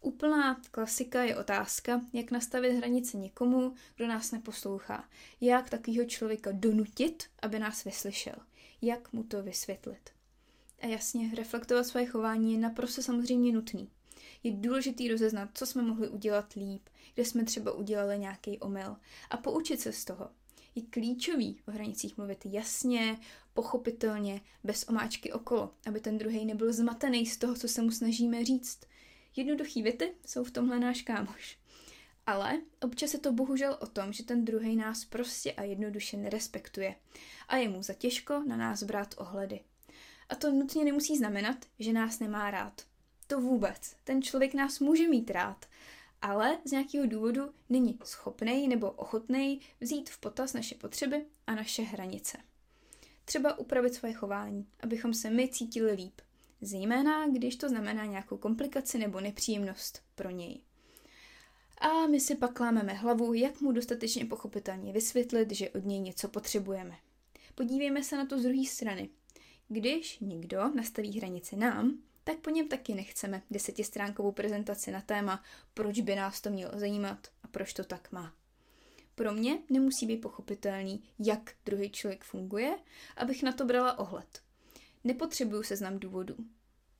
Úplná 0.00 0.60
klasika 0.70 1.22
je 1.22 1.36
otázka, 1.36 2.00
jak 2.12 2.30
nastavit 2.30 2.72
hranice 2.72 3.16
někomu, 3.16 3.74
kdo 3.96 4.06
nás 4.06 4.32
neposlouchá. 4.32 5.08
Jak 5.40 5.70
takového 5.70 6.04
člověka 6.04 6.50
donutit, 6.52 7.24
aby 7.42 7.58
nás 7.58 7.84
vyslyšel. 7.84 8.34
Jak 8.82 9.12
mu 9.12 9.22
to 9.22 9.42
vysvětlit. 9.42 10.10
A 10.80 10.86
jasně, 10.86 11.34
reflektovat 11.34 11.86
své 11.86 12.06
chování 12.06 12.52
je 12.52 12.58
naprosto 12.58 13.02
samozřejmě 13.02 13.52
nutný. 13.52 13.90
Je 14.42 14.52
důležitý 14.52 15.08
rozeznat, 15.08 15.50
co 15.54 15.66
jsme 15.66 15.82
mohli 15.82 16.08
udělat 16.08 16.52
líp, 16.52 16.88
kde 17.14 17.24
jsme 17.24 17.44
třeba 17.44 17.72
udělali 17.72 18.18
nějaký 18.18 18.58
omyl 18.58 18.96
a 19.30 19.36
poučit 19.36 19.80
se 19.80 19.92
z 19.92 20.04
toho. 20.04 20.30
Je 20.74 20.82
klíčový 20.82 21.60
o 21.68 21.70
hranicích 21.70 22.16
mluvit 22.16 22.46
jasně, 22.46 23.18
pochopitelně, 23.54 24.40
bez 24.64 24.88
omáčky 24.88 25.32
okolo, 25.32 25.74
aby 25.86 26.00
ten 26.00 26.18
druhý 26.18 26.44
nebyl 26.44 26.72
zmatený 26.72 27.26
z 27.26 27.36
toho, 27.36 27.54
co 27.54 27.68
se 27.68 27.82
mu 27.82 27.90
snažíme 27.90 28.44
říct. 28.44 28.80
Jednoduchý 29.36 29.82
věty 29.82 30.14
jsou 30.26 30.44
v 30.44 30.50
tomhle 30.50 30.80
náš 30.80 31.02
kámoš. 31.02 31.58
Ale 32.26 32.60
občas 32.80 33.14
je 33.14 33.18
to 33.18 33.32
bohužel 33.32 33.78
o 33.80 33.86
tom, 33.86 34.12
že 34.12 34.24
ten 34.24 34.44
druhý 34.44 34.76
nás 34.76 35.04
prostě 35.04 35.52
a 35.52 35.62
jednoduše 35.62 36.16
nerespektuje 36.16 36.94
a 37.48 37.56
je 37.56 37.68
mu 37.68 37.82
za 37.82 37.92
těžko 37.94 38.42
na 38.46 38.56
nás 38.56 38.82
brát 38.82 39.14
ohledy. 39.18 39.60
A 40.28 40.34
to 40.34 40.50
nutně 40.50 40.84
nemusí 40.84 41.16
znamenat, 41.16 41.56
že 41.78 41.92
nás 41.92 42.18
nemá 42.18 42.50
rád. 42.50 42.82
To 43.26 43.40
vůbec. 43.40 43.96
Ten 44.04 44.22
člověk 44.22 44.54
nás 44.54 44.80
může 44.80 45.08
mít 45.08 45.30
rád, 45.30 45.66
ale 46.22 46.58
z 46.64 46.70
nějakého 46.70 47.06
důvodu 47.06 47.50
není 47.68 47.98
schopný 48.04 48.68
nebo 48.68 48.90
ochotný 48.90 49.60
vzít 49.80 50.10
v 50.10 50.18
potaz 50.18 50.52
naše 50.52 50.74
potřeby 50.74 51.26
a 51.46 51.54
naše 51.54 51.82
hranice. 51.82 52.38
Třeba 53.24 53.58
upravit 53.58 53.94
svoje 53.94 54.14
chování, 54.14 54.66
abychom 54.80 55.14
se 55.14 55.30
my 55.30 55.48
cítili 55.48 55.92
líp. 55.92 56.20
Zejména, 56.60 57.28
když 57.28 57.56
to 57.56 57.68
znamená 57.68 58.04
nějakou 58.04 58.36
komplikaci 58.36 58.98
nebo 58.98 59.20
nepříjemnost 59.20 60.02
pro 60.14 60.30
něj. 60.30 60.60
A 61.78 62.06
my 62.06 62.20
si 62.20 62.34
pak 62.34 62.52
klámeme 62.52 62.92
hlavu, 62.92 63.34
jak 63.34 63.60
mu 63.60 63.72
dostatečně 63.72 64.24
pochopitelně 64.24 64.92
vysvětlit, 64.92 65.52
že 65.52 65.70
od 65.70 65.84
něj 65.84 66.00
něco 66.00 66.28
potřebujeme. 66.28 66.96
Podívejme 67.54 68.02
se 68.02 68.16
na 68.16 68.26
to 68.26 68.38
z 68.38 68.42
druhé 68.42 68.64
strany. 68.64 69.08
Když 69.68 70.18
někdo 70.20 70.68
nastaví 70.74 71.18
hranice 71.18 71.56
nám, 71.56 71.98
tak 72.24 72.38
po 72.38 72.50
něm 72.50 72.68
taky 72.68 72.94
nechceme 72.94 73.42
desetistránkovou 73.50 74.32
prezentaci 74.32 74.90
na 74.90 75.00
téma, 75.00 75.42
proč 75.74 76.00
by 76.00 76.14
nás 76.14 76.40
to 76.40 76.50
mělo 76.50 76.72
zajímat 76.74 77.28
a 77.42 77.48
proč 77.48 77.72
to 77.72 77.84
tak 77.84 78.12
má. 78.12 78.34
Pro 79.14 79.32
mě 79.32 79.58
nemusí 79.70 80.06
být 80.06 80.16
pochopitelný, 80.16 81.02
jak 81.18 81.54
druhý 81.66 81.90
člověk 81.90 82.24
funguje, 82.24 82.78
abych 83.16 83.42
na 83.42 83.52
to 83.52 83.64
brala 83.64 83.98
ohled. 83.98 84.47
Nepotřebuju 85.04 85.62
seznam 85.62 85.98
důvodů. 85.98 86.36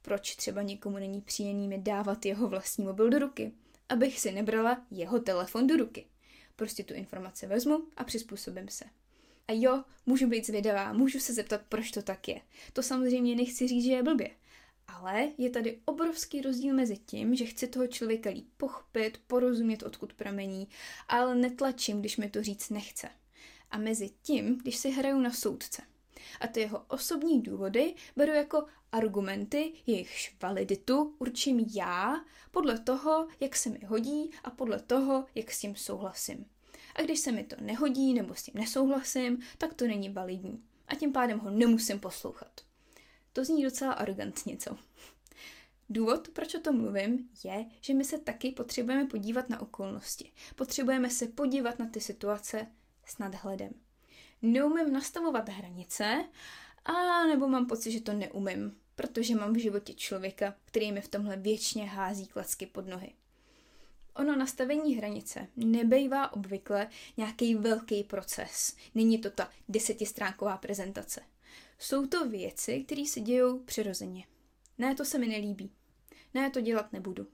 Proč 0.02 0.36
třeba 0.36 0.62
někomu 0.62 0.98
není 0.98 1.20
příjemný 1.20 1.68
mi 1.68 1.78
dávat 1.78 2.26
jeho 2.26 2.48
vlastní 2.48 2.84
mobil 2.84 3.10
do 3.10 3.18
ruky, 3.18 3.52
abych 3.88 4.20
si 4.20 4.32
nebrala 4.32 4.86
jeho 4.90 5.18
telefon 5.18 5.66
do 5.66 5.76
ruky. 5.76 6.06
Prostě 6.56 6.84
tu 6.84 6.94
informaci 6.94 7.46
vezmu 7.46 7.82
a 7.96 8.04
přizpůsobím 8.04 8.68
se. 8.68 8.84
A 9.48 9.52
jo, 9.52 9.84
můžu 10.06 10.26
být 10.26 10.46
zvědavá, 10.46 10.92
můžu 10.92 11.20
se 11.20 11.34
zeptat, 11.34 11.60
proč 11.68 11.90
to 11.90 12.02
tak 12.02 12.28
je. 12.28 12.40
To 12.72 12.82
samozřejmě 12.82 13.36
nechci 13.36 13.68
říct, 13.68 13.84
že 13.84 13.92
je 13.92 14.02
blbě. 14.02 14.30
Ale 14.86 15.28
je 15.38 15.50
tady 15.50 15.80
obrovský 15.84 16.40
rozdíl 16.40 16.74
mezi 16.74 16.96
tím, 16.96 17.34
že 17.34 17.44
chci 17.44 17.66
toho 17.66 17.86
člověka 17.86 18.30
líp 18.30 18.48
pochopit, 18.56 19.20
porozumět, 19.26 19.82
odkud 19.82 20.12
pramení, 20.12 20.68
ale 21.08 21.34
netlačím, 21.34 22.00
když 22.00 22.16
mi 22.16 22.30
to 22.30 22.42
říct 22.42 22.70
nechce. 22.70 23.08
A 23.70 23.78
mezi 23.78 24.10
tím, 24.22 24.58
když 24.58 24.76
si 24.76 24.90
hraju 24.90 25.18
na 25.18 25.32
soudce. 25.32 25.82
A 26.40 26.46
ty 26.46 26.60
jeho 26.60 26.84
osobní 26.88 27.42
důvody 27.42 27.94
beru 28.16 28.32
jako 28.32 28.64
argumenty, 28.92 29.72
jejichž 29.86 30.36
validitu 30.42 31.14
určím 31.18 31.66
já 31.74 32.24
podle 32.50 32.78
toho, 32.78 33.28
jak 33.40 33.56
se 33.56 33.70
mi 33.70 33.80
hodí 33.86 34.30
a 34.44 34.50
podle 34.50 34.80
toho, 34.80 35.24
jak 35.34 35.50
s 35.50 35.60
tím 35.60 35.76
souhlasím. 35.76 36.46
A 36.94 37.02
když 37.02 37.20
se 37.20 37.32
mi 37.32 37.44
to 37.44 37.56
nehodí 37.60 38.14
nebo 38.14 38.34
s 38.34 38.42
tím 38.42 38.54
nesouhlasím, 38.56 39.38
tak 39.58 39.74
to 39.74 39.86
není 39.86 40.10
validní. 40.10 40.62
A 40.88 40.94
tím 40.94 41.12
pádem 41.12 41.38
ho 41.38 41.50
nemusím 41.50 42.00
poslouchat. 42.00 42.60
To 43.32 43.44
zní 43.44 43.62
docela 43.62 43.92
arrogantně, 43.92 44.56
co? 44.56 44.76
Důvod, 45.90 46.28
proč 46.28 46.54
o 46.54 46.60
tom 46.60 46.80
mluvím, 46.80 47.28
je, 47.44 47.66
že 47.80 47.94
my 47.94 48.04
se 48.04 48.18
taky 48.18 48.52
potřebujeme 48.52 49.04
podívat 49.04 49.48
na 49.48 49.60
okolnosti. 49.60 50.32
Potřebujeme 50.56 51.10
se 51.10 51.26
podívat 51.26 51.78
na 51.78 51.88
ty 51.88 52.00
situace 52.00 52.66
s 53.04 53.18
nadhledem. 53.18 53.72
Neumím 54.42 54.92
nastavovat 54.92 55.48
hranice, 55.48 56.24
a 56.84 57.26
nebo 57.26 57.48
mám 57.48 57.66
pocit, 57.66 57.92
že 57.92 58.00
to 58.00 58.12
neumím, 58.12 58.76
protože 58.94 59.34
mám 59.34 59.52
v 59.52 59.62
životě 59.62 59.94
člověka, 59.94 60.54
který 60.64 60.92
mi 60.92 61.00
v 61.00 61.08
tomhle 61.08 61.36
věčně 61.36 61.84
hází 61.84 62.26
klacky 62.26 62.66
pod 62.66 62.86
nohy. 62.86 63.12
Ono 64.14 64.36
nastavení 64.36 64.96
hranice 64.96 65.48
nebejvá 65.56 66.32
obvykle 66.32 66.88
nějaký 67.16 67.54
velký 67.54 68.04
proces. 68.04 68.76
Není 68.94 69.18
to 69.18 69.30
ta 69.30 69.50
desetistránková 69.68 70.56
prezentace. 70.56 71.20
Jsou 71.78 72.06
to 72.06 72.28
věci, 72.28 72.84
které 72.84 73.04
se 73.06 73.20
dějou 73.20 73.58
přirozeně. 73.58 74.24
Ne, 74.78 74.94
to 74.94 75.04
se 75.04 75.18
mi 75.18 75.26
nelíbí. 75.26 75.70
Ne, 76.34 76.50
to 76.50 76.60
dělat 76.60 76.92
nebudu. 76.92 77.26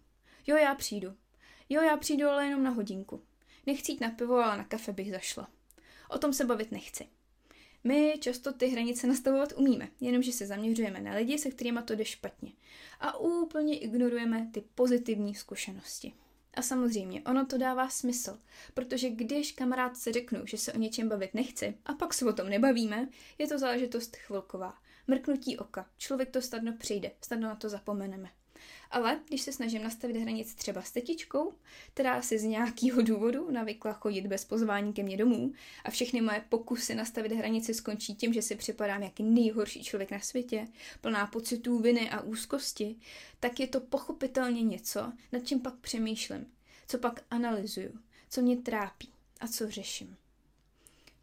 Jo, 0.46 0.56
já 0.56 0.74
přijdu. 0.74 1.14
Jo, 1.68 1.82
já 1.82 1.96
přijdu, 1.96 2.28
ale 2.28 2.46
jenom 2.46 2.62
na 2.62 2.70
hodinku. 2.70 3.22
Nechci 3.66 3.92
jít 3.92 4.00
na 4.00 4.10
pivo, 4.10 4.34
ale 4.34 4.56
na 4.56 4.64
kafe 4.64 4.92
bych 4.92 5.10
zašla. 5.10 5.48
O 6.14 6.18
tom 6.18 6.32
se 6.32 6.44
bavit 6.44 6.72
nechci. 6.72 7.06
My 7.84 8.14
často 8.20 8.52
ty 8.52 8.66
hranice 8.66 9.06
nastavovat 9.06 9.52
umíme, 9.56 9.88
jenomže 10.00 10.32
se 10.32 10.46
zaměřujeme 10.46 11.00
na 11.00 11.14
lidi, 11.14 11.38
se 11.38 11.50
kterými 11.50 11.80
to 11.84 11.94
jde 11.94 12.04
špatně. 12.04 12.52
A 13.00 13.18
úplně 13.18 13.78
ignorujeme 13.78 14.50
ty 14.52 14.64
pozitivní 14.74 15.34
zkušenosti. 15.34 16.12
A 16.54 16.62
samozřejmě, 16.62 17.22
ono 17.22 17.46
to 17.46 17.58
dává 17.58 17.88
smysl, 17.88 18.38
protože 18.74 19.10
když 19.10 19.52
kamarádce 19.52 20.12
řeknu, 20.12 20.46
že 20.46 20.58
se 20.58 20.72
o 20.72 20.78
něčem 20.78 21.08
bavit 21.08 21.34
nechci 21.34 21.74
a 21.84 21.94
pak 21.94 22.14
se 22.14 22.24
o 22.24 22.32
tom 22.32 22.48
nebavíme, 22.48 23.08
je 23.38 23.48
to 23.48 23.58
záležitost 23.58 24.16
chvilková. 24.16 24.74
Mrknutí 25.06 25.58
oka. 25.58 25.90
Člověk 25.96 26.30
to 26.30 26.42
snadno 26.42 26.72
přijde, 26.78 27.10
snadno 27.20 27.48
na 27.48 27.54
to 27.54 27.68
zapomeneme. 27.68 28.30
Ale 28.90 29.20
když 29.28 29.40
se 29.40 29.52
snažím 29.52 29.82
nastavit 29.82 30.16
hranic 30.16 30.54
třeba 30.54 30.82
s 30.82 30.90
tetičkou, 30.90 31.54
která 31.94 32.22
si 32.22 32.38
z 32.38 32.42
nějakého 32.42 33.02
důvodu 33.02 33.50
navykla 33.50 33.92
chodit 33.92 34.26
bez 34.26 34.44
pozvání 34.44 34.92
ke 34.92 35.02
mně 35.02 35.16
domů 35.16 35.52
a 35.84 35.90
všechny 35.90 36.20
moje 36.20 36.44
pokusy 36.48 36.94
nastavit 36.94 37.32
hranice 37.32 37.74
skončí 37.74 38.14
tím, 38.14 38.32
že 38.32 38.42
si 38.42 38.56
připadám 38.56 39.02
jak 39.02 39.20
nejhorší 39.20 39.84
člověk 39.84 40.10
na 40.10 40.20
světě, 40.20 40.68
plná 41.00 41.26
pocitů 41.26 41.78
viny 41.78 42.10
a 42.10 42.20
úzkosti, 42.20 42.96
tak 43.40 43.60
je 43.60 43.66
to 43.66 43.80
pochopitelně 43.80 44.62
něco, 44.62 45.12
nad 45.32 45.46
čím 45.46 45.60
pak 45.60 45.74
přemýšlím, 45.74 46.46
co 46.86 46.98
pak 46.98 47.24
analyzuju, 47.30 47.98
co 48.30 48.42
mě 48.42 48.56
trápí 48.56 49.08
a 49.40 49.48
co 49.48 49.70
řeším. 49.70 50.16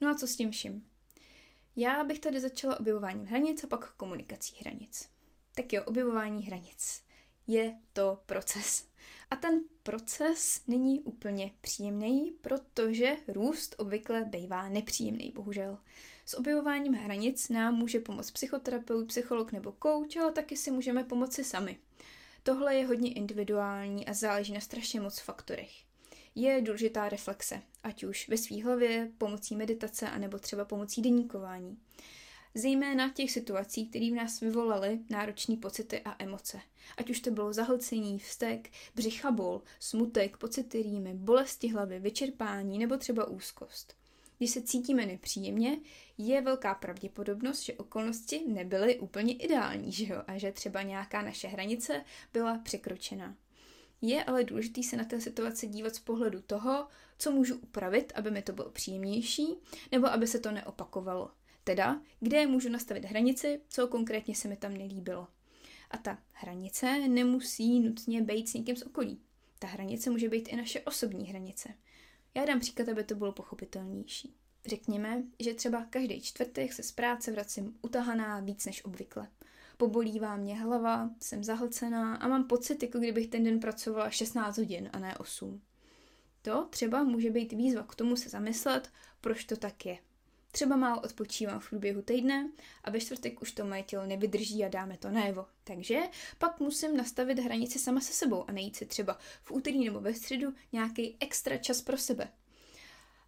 No 0.02 0.10
a 0.10 0.16
co 0.16 0.28
s 0.28 0.36
tím 0.36 0.52
vším? 0.52 0.86
Já 1.76 2.04
bych 2.04 2.20
tady 2.20 2.40
začala 2.40 2.80
objevováním 2.80 3.26
hranic 3.26 3.64
a 3.64 3.68
pak 3.68 3.94
komunikací 3.94 4.56
hranic. 4.60 5.10
Tak 5.56 5.74
jo, 5.74 5.84
objevování 5.84 6.44
hranic 6.44 7.04
je 7.52 7.76
to 7.94 8.20
proces. 8.26 8.86
A 9.32 9.36
ten 9.36 9.62
proces 9.84 10.62
není 10.68 11.00
úplně 11.00 11.52
příjemný, 11.62 12.34
protože 12.42 13.16
růst 13.28 13.76
obvykle 13.78 14.26
bývá 14.26 14.70
nepříjemný, 14.70 15.32
bohužel. 15.36 15.78
S 16.26 16.34
objevováním 16.34 16.94
hranic 16.94 17.50
nám 17.50 17.76
může 17.76 18.00
pomoct 18.00 18.32
psychoterapeut, 18.32 19.08
psycholog 19.08 19.52
nebo 19.52 19.76
coach, 19.84 20.18
ale 20.22 20.32
taky 20.32 20.58
si 20.58 20.72
můžeme 20.72 21.04
pomoci 21.04 21.44
sami. 21.44 21.78
Tohle 22.44 22.76
je 22.76 22.88
hodně 22.88 23.14
individuální 23.14 24.08
a 24.08 24.14
záleží 24.14 24.54
na 24.54 24.60
strašně 24.60 25.02
moc 25.02 25.20
faktorech. 25.20 25.72
Je 26.36 26.62
důležitá 26.62 27.10
reflexe, 27.10 27.62
ať 27.84 28.04
už 28.04 28.30
ve 28.30 28.38
svý 28.38 28.62
hlavě, 28.62 29.12
pomocí 29.18 29.56
meditace, 29.56 30.10
anebo 30.10 30.40
třeba 30.40 30.66
pomocí 30.66 31.02
deníkování 31.02 31.78
zejména 32.56 33.10
těch 33.10 33.32
situací, 33.32 33.88
které 33.88 34.06
v 34.12 34.16
nás 34.16 34.40
vyvolaly 34.40 35.00
náročné 35.10 35.58
pocity 35.58 36.02
a 36.06 36.16
emoce. 36.20 36.62
Ať 36.98 37.10
už 37.10 37.20
to 37.20 37.32
bylo 37.32 37.54
zahlcení, 37.54 38.20
vztek, 38.20 38.70
břichabol, 38.96 39.62
smutek, 39.80 40.38
pocity 40.38 40.84
rýmy, 40.84 41.14
bolesti 41.14 41.68
hlavy, 41.68 42.00
vyčerpání 42.00 42.80
nebo 42.80 42.98
třeba 42.98 43.28
úzkost. 43.28 44.02
Když 44.38 44.52
se 44.52 44.62
cítíme 44.62 45.06
nepříjemně, 45.06 45.78
je 46.18 46.42
velká 46.42 46.76
pravděpodobnost, 46.76 47.62
že 47.62 47.74
okolnosti 47.74 48.42
nebyly 48.48 49.00
úplně 49.00 49.34
ideální, 49.34 49.92
že 49.92 50.06
jo? 50.14 50.24
A 50.28 50.38
že 50.38 50.52
třeba 50.52 50.82
nějaká 50.82 51.22
naše 51.22 51.48
hranice 51.48 52.04
byla 52.34 52.58
překročena. 52.58 53.36
Je 54.02 54.24
ale 54.24 54.44
důležité 54.44 54.84
se 54.84 54.98
na 54.98 55.04
té 55.04 55.22
situaci 55.22 55.68
dívat 55.68 55.96
z 55.96 56.00
pohledu 56.00 56.42
toho, 56.42 56.88
co 57.18 57.32
můžu 57.32 57.56
upravit, 57.56 58.14
aby 58.16 58.32
mi 58.32 58.42
to 58.42 58.54
bylo 58.54 58.70
příjemnější, 58.70 59.56
nebo 59.92 60.08
aby 60.08 60.28
se 60.28 60.40
to 60.40 60.52
neopakovalo. 60.52 61.32
Teda, 61.64 62.02
kde 62.20 62.48
můžu 62.48 62.70
nastavit 62.70 63.06
hranici, 63.06 63.62
co 63.70 63.88
konkrétně 63.88 64.36
se 64.36 64.48
mi 64.48 64.58
tam 64.58 64.74
nelíbilo. 64.74 65.28
A 65.92 65.98
ta 65.98 66.18
hranice 66.32 67.08
nemusí 67.08 67.80
nutně 67.80 68.22
být 68.22 68.50
s 68.50 68.54
někým 68.54 68.76
z 68.76 68.84
okolí. 68.84 69.22
Ta 69.60 69.68
hranice 69.68 70.10
může 70.10 70.30
být 70.30 70.48
i 70.48 70.56
naše 70.56 70.82
osobní 70.82 71.28
hranice. 71.28 71.70
Já 72.36 72.46
dám 72.46 72.60
příklad, 72.60 72.90
aby 72.90 73.04
to 73.04 73.16
bylo 73.16 73.32
pochopitelnější. 73.32 74.36
Řekněme, 74.66 75.24
že 75.40 75.54
třeba 75.54 75.86
každý 75.86 76.22
čtvrtek 76.22 76.74
se 76.74 76.84
z 76.84 76.92
práce 76.92 77.32
vracím 77.32 77.78
utahaná 77.82 78.40
víc 78.40 78.66
než 78.66 78.86
obvykle. 78.86 79.28
pobolívá 79.78 80.38
mě 80.38 80.60
hlava, 80.60 81.10
jsem 81.20 81.44
zahlcená 81.44 82.16
a 82.16 82.28
mám 82.28 82.44
pocit, 82.44 82.84
jako 82.84 83.00
kdybych 83.00 83.28
ten 83.28 83.44
den 83.44 83.60
pracovala 83.60 84.10
16 84.10 84.58
hodin 84.58 84.90
a 84.94 85.00
ne 85.00 85.18
8. 85.18 85.62
To 86.42 86.68
třeba 86.70 87.04
může 87.04 87.30
být 87.30 87.54
výzva 87.54 87.84
k 87.84 87.96
tomu 87.96 88.16
se 88.16 88.30
zamyslet, 88.30 88.90
proč 89.22 89.46
to 89.46 89.58
tak 89.58 89.86
je. 89.86 89.98
Třeba 90.52 90.76
málo 90.76 91.02
odpočívám 91.02 91.60
v 91.60 91.70
průběhu 91.70 92.02
týdne 92.02 92.50
a 92.84 92.92
ve 92.92 93.00
čtvrtek 93.00 93.42
už 93.42 93.52
to 93.52 93.66
moje 93.66 93.84
tělo 93.84 94.06
nevydrží 94.06 94.66
a 94.66 94.70
dáme 94.70 94.98
to 94.98 95.10
najevo. 95.10 95.46
Takže 95.64 96.00
pak 96.38 96.60
musím 96.60 96.98
nastavit 96.98 97.40
hranici 97.40 97.80
sama 97.80 98.02
se 98.02 98.14
sebou 98.14 98.50
a 98.50 98.52
najít 98.52 98.76
si 98.76 98.86
třeba 98.86 99.18
v 99.44 99.52
úterý 99.52 99.86
nebo 99.86 100.00
ve 100.00 100.14
středu 100.14 100.54
nějaký 100.72 101.18
extra 101.20 101.58
čas 101.58 101.82
pro 101.82 101.98
sebe. 101.98 102.30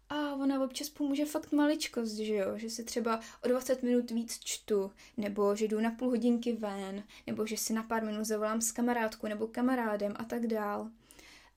A 0.08 0.34
ona 0.34 0.64
občas 0.64 0.88
pomůže 0.88 1.24
fakt 1.24 1.52
maličkost, 1.52 2.16
že 2.16 2.34
jo, 2.34 2.58
že 2.58 2.70
si 2.70 2.84
třeba 2.84 3.20
o 3.44 3.48
20 3.48 3.82
minut 3.82 4.10
víc 4.10 4.38
čtu, 4.44 4.92
nebo 5.16 5.56
že 5.56 5.68
jdu 5.68 5.80
na 5.80 5.90
půl 5.90 6.08
hodinky 6.08 6.52
ven, 6.52 7.04
nebo 7.26 7.46
že 7.46 7.56
si 7.56 7.72
na 7.72 7.82
pár 7.82 8.04
minut 8.04 8.24
zavolám 8.24 8.60
s 8.60 8.72
kamarádkou 8.72 9.26
nebo 9.26 9.46
kamarádem 9.46 10.14
a 10.16 10.24
tak 10.24 10.46
dál. 10.46 10.90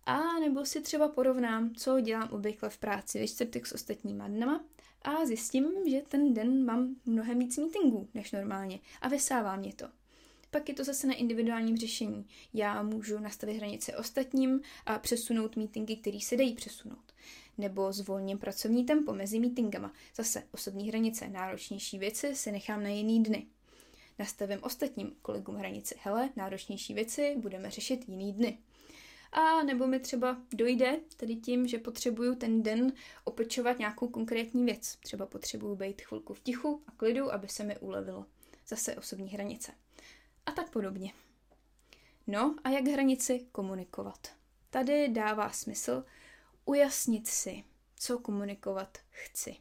A 0.05 0.39
nebo 0.39 0.65
si 0.65 0.81
třeba 0.81 1.07
porovnám, 1.07 1.75
co 1.75 1.99
dělám 1.99 2.29
obvykle 2.31 2.69
v 2.69 2.77
práci 2.77 3.19
ve 3.19 3.27
čtvrtek 3.27 3.67
s 3.67 3.73
ostatníma 3.73 4.27
dnama 4.27 4.63
a 5.01 5.25
zjistím, 5.25 5.65
že 5.89 6.01
ten 6.07 6.33
den 6.33 6.65
mám 6.65 6.95
mnohem 7.05 7.39
víc 7.39 7.57
meetingů 7.57 8.07
než 8.13 8.31
normálně 8.31 8.79
a 9.01 9.07
vysává 9.07 9.55
mě 9.55 9.73
to. 9.73 9.85
Pak 10.51 10.69
je 10.69 10.75
to 10.75 10.83
zase 10.83 11.07
na 11.07 11.13
individuálním 11.13 11.77
řešení. 11.77 12.27
Já 12.53 12.83
můžu 12.83 13.19
nastavit 13.19 13.57
hranice 13.57 13.97
ostatním 13.97 14.61
a 14.85 14.99
přesunout 14.99 15.55
meetingy, 15.55 15.95
které 15.95 16.19
se 16.19 16.37
dají 16.37 16.53
přesunout. 16.53 17.13
Nebo 17.57 17.93
zvolním 17.93 18.37
pracovní 18.37 18.85
tempo 18.85 19.13
mezi 19.13 19.39
meetingama. 19.39 19.93
Zase 20.15 20.43
osobní 20.51 20.89
hranice, 20.89 21.27
náročnější 21.27 21.99
věci 21.99 22.35
se 22.35 22.51
nechám 22.51 22.83
na 22.83 22.89
jiný 22.89 23.23
dny. 23.23 23.47
Nastavím 24.19 24.59
ostatním 24.61 25.15
kolegům 25.21 25.55
hranici. 25.55 25.95
Hele, 26.01 26.29
náročnější 26.35 26.93
věci 26.93 27.35
budeme 27.37 27.71
řešit 27.71 28.09
jiný 28.09 28.33
dny. 28.33 28.57
A 29.31 29.63
nebo 29.63 29.87
mi 29.87 29.99
třeba 29.99 30.37
dojde 30.53 30.99
tedy 31.17 31.35
tím, 31.35 31.67
že 31.67 31.77
potřebuju 31.77 32.35
ten 32.35 32.63
den 32.63 32.93
opečovat 33.23 33.79
nějakou 33.79 34.07
konkrétní 34.07 34.65
věc. 34.65 34.95
Třeba 34.95 35.25
potřebuju 35.25 35.75
být 35.75 36.01
chvilku 36.01 36.33
v 36.33 36.39
tichu 36.39 36.83
a 36.87 36.91
klidu, 36.91 37.33
aby 37.33 37.47
se 37.47 37.63
mi 37.63 37.77
ulevilo. 37.77 38.25
Zase 38.67 38.95
osobní 38.95 39.29
hranice. 39.29 39.71
A 40.45 40.51
tak 40.51 40.69
podobně. 40.69 41.13
No 42.27 42.55
a 42.63 42.69
jak 42.69 42.87
hranici 42.87 43.47
komunikovat? 43.51 44.27
Tady 44.69 45.07
dává 45.07 45.49
smysl 45.49 46.03
ujasnit 46.65 47.27
si, 47.27 47.63
co 47.95 48.19
komunikovat 48.19 48.97
chci. 49.09 49.55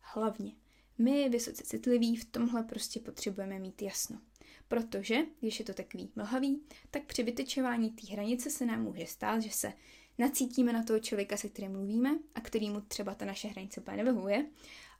Hlavně, 0.00 0.52
my 0.98 1.28
vysoce 1.28 1.64
citliví 1.64 2.16
v 2.16 2.24
tomhle 2.24 2.62
prostě 2.62 3.00
potřebujeme 3.00 3.58
mít 3.58 3.82
jasno. 3.82 4.20
Protože, 4.68 5.16
když 5.40 5.58
je 5.58 5.64
to 5.64 5.74
takový 5.74 6.10
mlhavý, 6.16 6.62
tak 6.90 7.02
při 7.04 7.22
vytečování 7.22 7.90
té 7.90 8.12
hranice 8.12 8.50
se 8.50 8.66
nám 8.66 8.82
může 8.82 9.06
stát, 9.06 9.42
že 9.42 9.50
se 9.50 9.72
nacítíme 10.18 10.72
na 10.72 10.82
toho 10.82 10.98
člověka, 10.98 11.36
se 11.36 11.48
kterým 11.48 11.72
mluvíme 11.72 12.18
a 12.34 12.40
kterýmu 12.40 12.80
třeba 12.80 13.14
ta 13.14 13.24
naše 13.24 13.48
hranice 13.48 13.80
úplně 13.80 13.96
nevyhovuje 13.96 14.46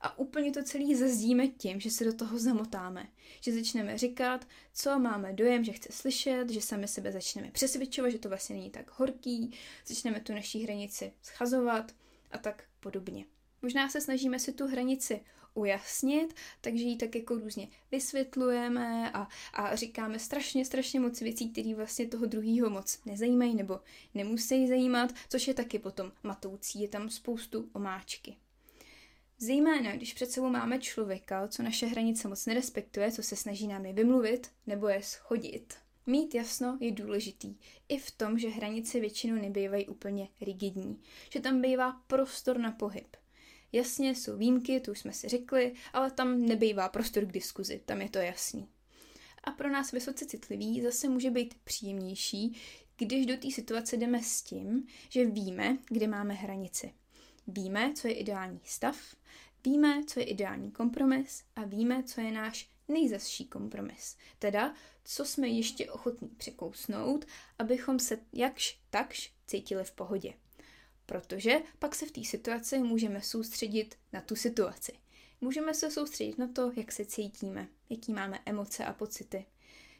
a 0.00 0.18
úplně 0.18 0.52
to 0.52 0.62
celý 0.62 0.94
zazdíme 0.94 1.48
tím, 1.48 1.80
že 1.80 1.90
se 1.90 2.04
do 2.04 2.12
toho 2.12 2.38
zamotáme. 2.38 3.08
Že 3.40 3.52
začneme 3.52 3.98
říkat, 3.98 4.48
co 4.74 4.98
máme 4.98 5.32
dojem, 5.32 5.64
že 5.64 5.72
chce 5.72 5.92
slyšet, 5.92 6.50
že 6.50 6.60
sami 6.60 6.88
sebe 6.88 7.12
začneme 7.12 7.50
přesvědčovat, 7.50 8.10
že 8.10 8.18
to 8.18 8.28
vlastně 8.28 8.56
není 8.56 8.70
tak 8.70 8.98
horký, 8.98 9.52
začneme 9.86 10.20
tu 10.20 10.32
naší 10.32 10.62
hranici 10.62 11.12
schazovat 11.22 11.92
a 12.30 12.38
tak 12.38 12.64
podobně. 12.80 13.24
Možná 13.62 13.88
se 13.88 14.00
snažíme 14.00 14.38
si 14.38 14.52
tu 14.52 14.66
hranici 14.66 15.20
ujasnit, 15.56 16.34
takže 16.60 16.84
ji 16.84 16.96
tak 16.96 17.14
jako 17.14 17.34
různě 17.34 17.68
vysvětlujeme 17.90 19.10
a, 19.12 19.28
a 19.52 19.76
říkáme 19.76 20.18
strašně, 20.18 20.64
strašně 20.64 21.00
moc 21.00 21.20
věcí, 21.20 21.50
které 21.50 21.74
vlastně 21.74 22.06
toho 22.06 22.26
druhého 22.26 22.70
moc 22.70 22.98
nezajímají 23.06 23.54
nebo 23.54 23.80
nemusí 24.14 24.68
zajímat, 24.68 25.12
což 25.28 25.48
je 25.48 25.54
taky 25.54 25.78
potom 25.78 26.12
matoucí, 26.22 26.80
je 26.80 26.88
tam 26.88 27.10
spoustu 27.10 27.70
omáčky. 27.72 28.36
Zejména, 29.38 29.96
když 29.96 30.14
před 30.14 30.30
sebou 30.30 30.48
máme 30.48 30.78
člověka, 30.78 31.48
co 31.48 31.62
naše 31.62 31.86
hranice 31.86 32.28
moc 32.28 32.46
nerespektuje, 32.46 33.12
co 33.12 33.22
se 33.22 33.36
snaží 33.36 33.66
nám 33.66 33.86
je 33.86 33.92
vymluvit 33.92 34.50
nebo 34.66 34.88
je 34.88 35.02
schodit. 35.02 35.74
Mít 36.06 36.34
jasno 36.34 36.78
je 36.80 36.92
důležitý. 36.92 37.56
I 37.88 37.98
v 37.98 38.10
tom, 38.10 38.38
že 38.38 38.48
hranice 38.48 39.00
většinou 39.00 39.42
nebývají 39.42 39.86
úplně 39.86 40.28
rigidní. 40.40 41.02
Že 41.30 41.40
tam 41.40 41.62
bývá 41.62 41.92
prostor 42.06 42.58
na 42.58 42.72
pohyb. 42.72 43.16
Jasně, 43.72 44.14
jsou 44.14 44.36
výjimky, 44.36 44.80
to 44.80 44.90
už 44.90 44.98
jsme 44.98 45.12
si 45.12 45.28
řekli, 45.28 45.74
ale 45.92 46.10
tam 46.10 46.46
nebývá 46.46 46.88
prostor 46.88 47.24
k 47.24 47.32
diskuzi, 47.32 47.82
tam 47.84 48.02
je 48.02 48.08
to 48.08 48.18
jasný. 48.18 48.68
A 49.44 49.50
pro 49.50 49.70
nás 49.70 49.92
vysoce 49.92 50.26
citlivý 50.26 50.82
zase 50.82 51.08
může 51.08 51.30
být 51.30 51.54
příjemnější, 51.64 52.56
když 52.96 53.26
do 53.26 53.36
té 53.36 53.50
situace 53.50 53.96
jdeme 53.96 54.22
s 54.22 54.42
tím, 54.42 54.86
že 55.08 55.26
víme, 55.26 55.78
kde 55.88 56.06
máme 56.06 56.34
hranici. 56.34 56.94
Víme, 57.46 57.92
co 57.94 58.08
je 58.08 58.14
ideální 58.14 58.60
stav, 58.64 59.16
víme, 59.64 60.04
co 60.06 60.20
je 60.20 60.26
ideální 60.26 60.70
kompromis 60.70 61.42
a 61.56 61.64
víme, 61.64 62.02
co 62.02 62.20
je 62.20 62.32
náš 62.32 62.70
nejzasší 62.88 63.44
kompromis. 63.44 64.16
Teda, 64.38 64.74
co 65.04 65.24
jsme 65.24 65.48
ještě 65.48 65.90
ochotní 65.90 66.28
překousnout, 66.28 67.24
abychom 67.58 67.98
se 67.98 68.18
jakž 68.32 68.80
takž 68.90 69.32
cítili 69.46 69.84
v 69.84 69.92
pohodě 69.92 70.34
protože 71.06 71.54
pak 71.78 71.94
se 71.94 72.06
v 72.06 72.10
té 72.10 72.24
situaci 72.24 72.78
můžeme 72.78 73.22
soustředit 73.22 73.94
na 74.12 74.20
tu 74.20 74.36
situaci. 74.36 74.92
Můžeme 75.40 75.74
se 75.74 75.90
soustředit 75.90 76.38
na 76.38 76.48
to, 76.48 76.72
jak 76.76 76.92
se 76.92 77.04
cítíme, 77.04 77.68
jaký 77.90 78.12
máme 78.12 78.38
emoce 78.46 78.84
a 78.84 78.92
pocity. 78.92 79.46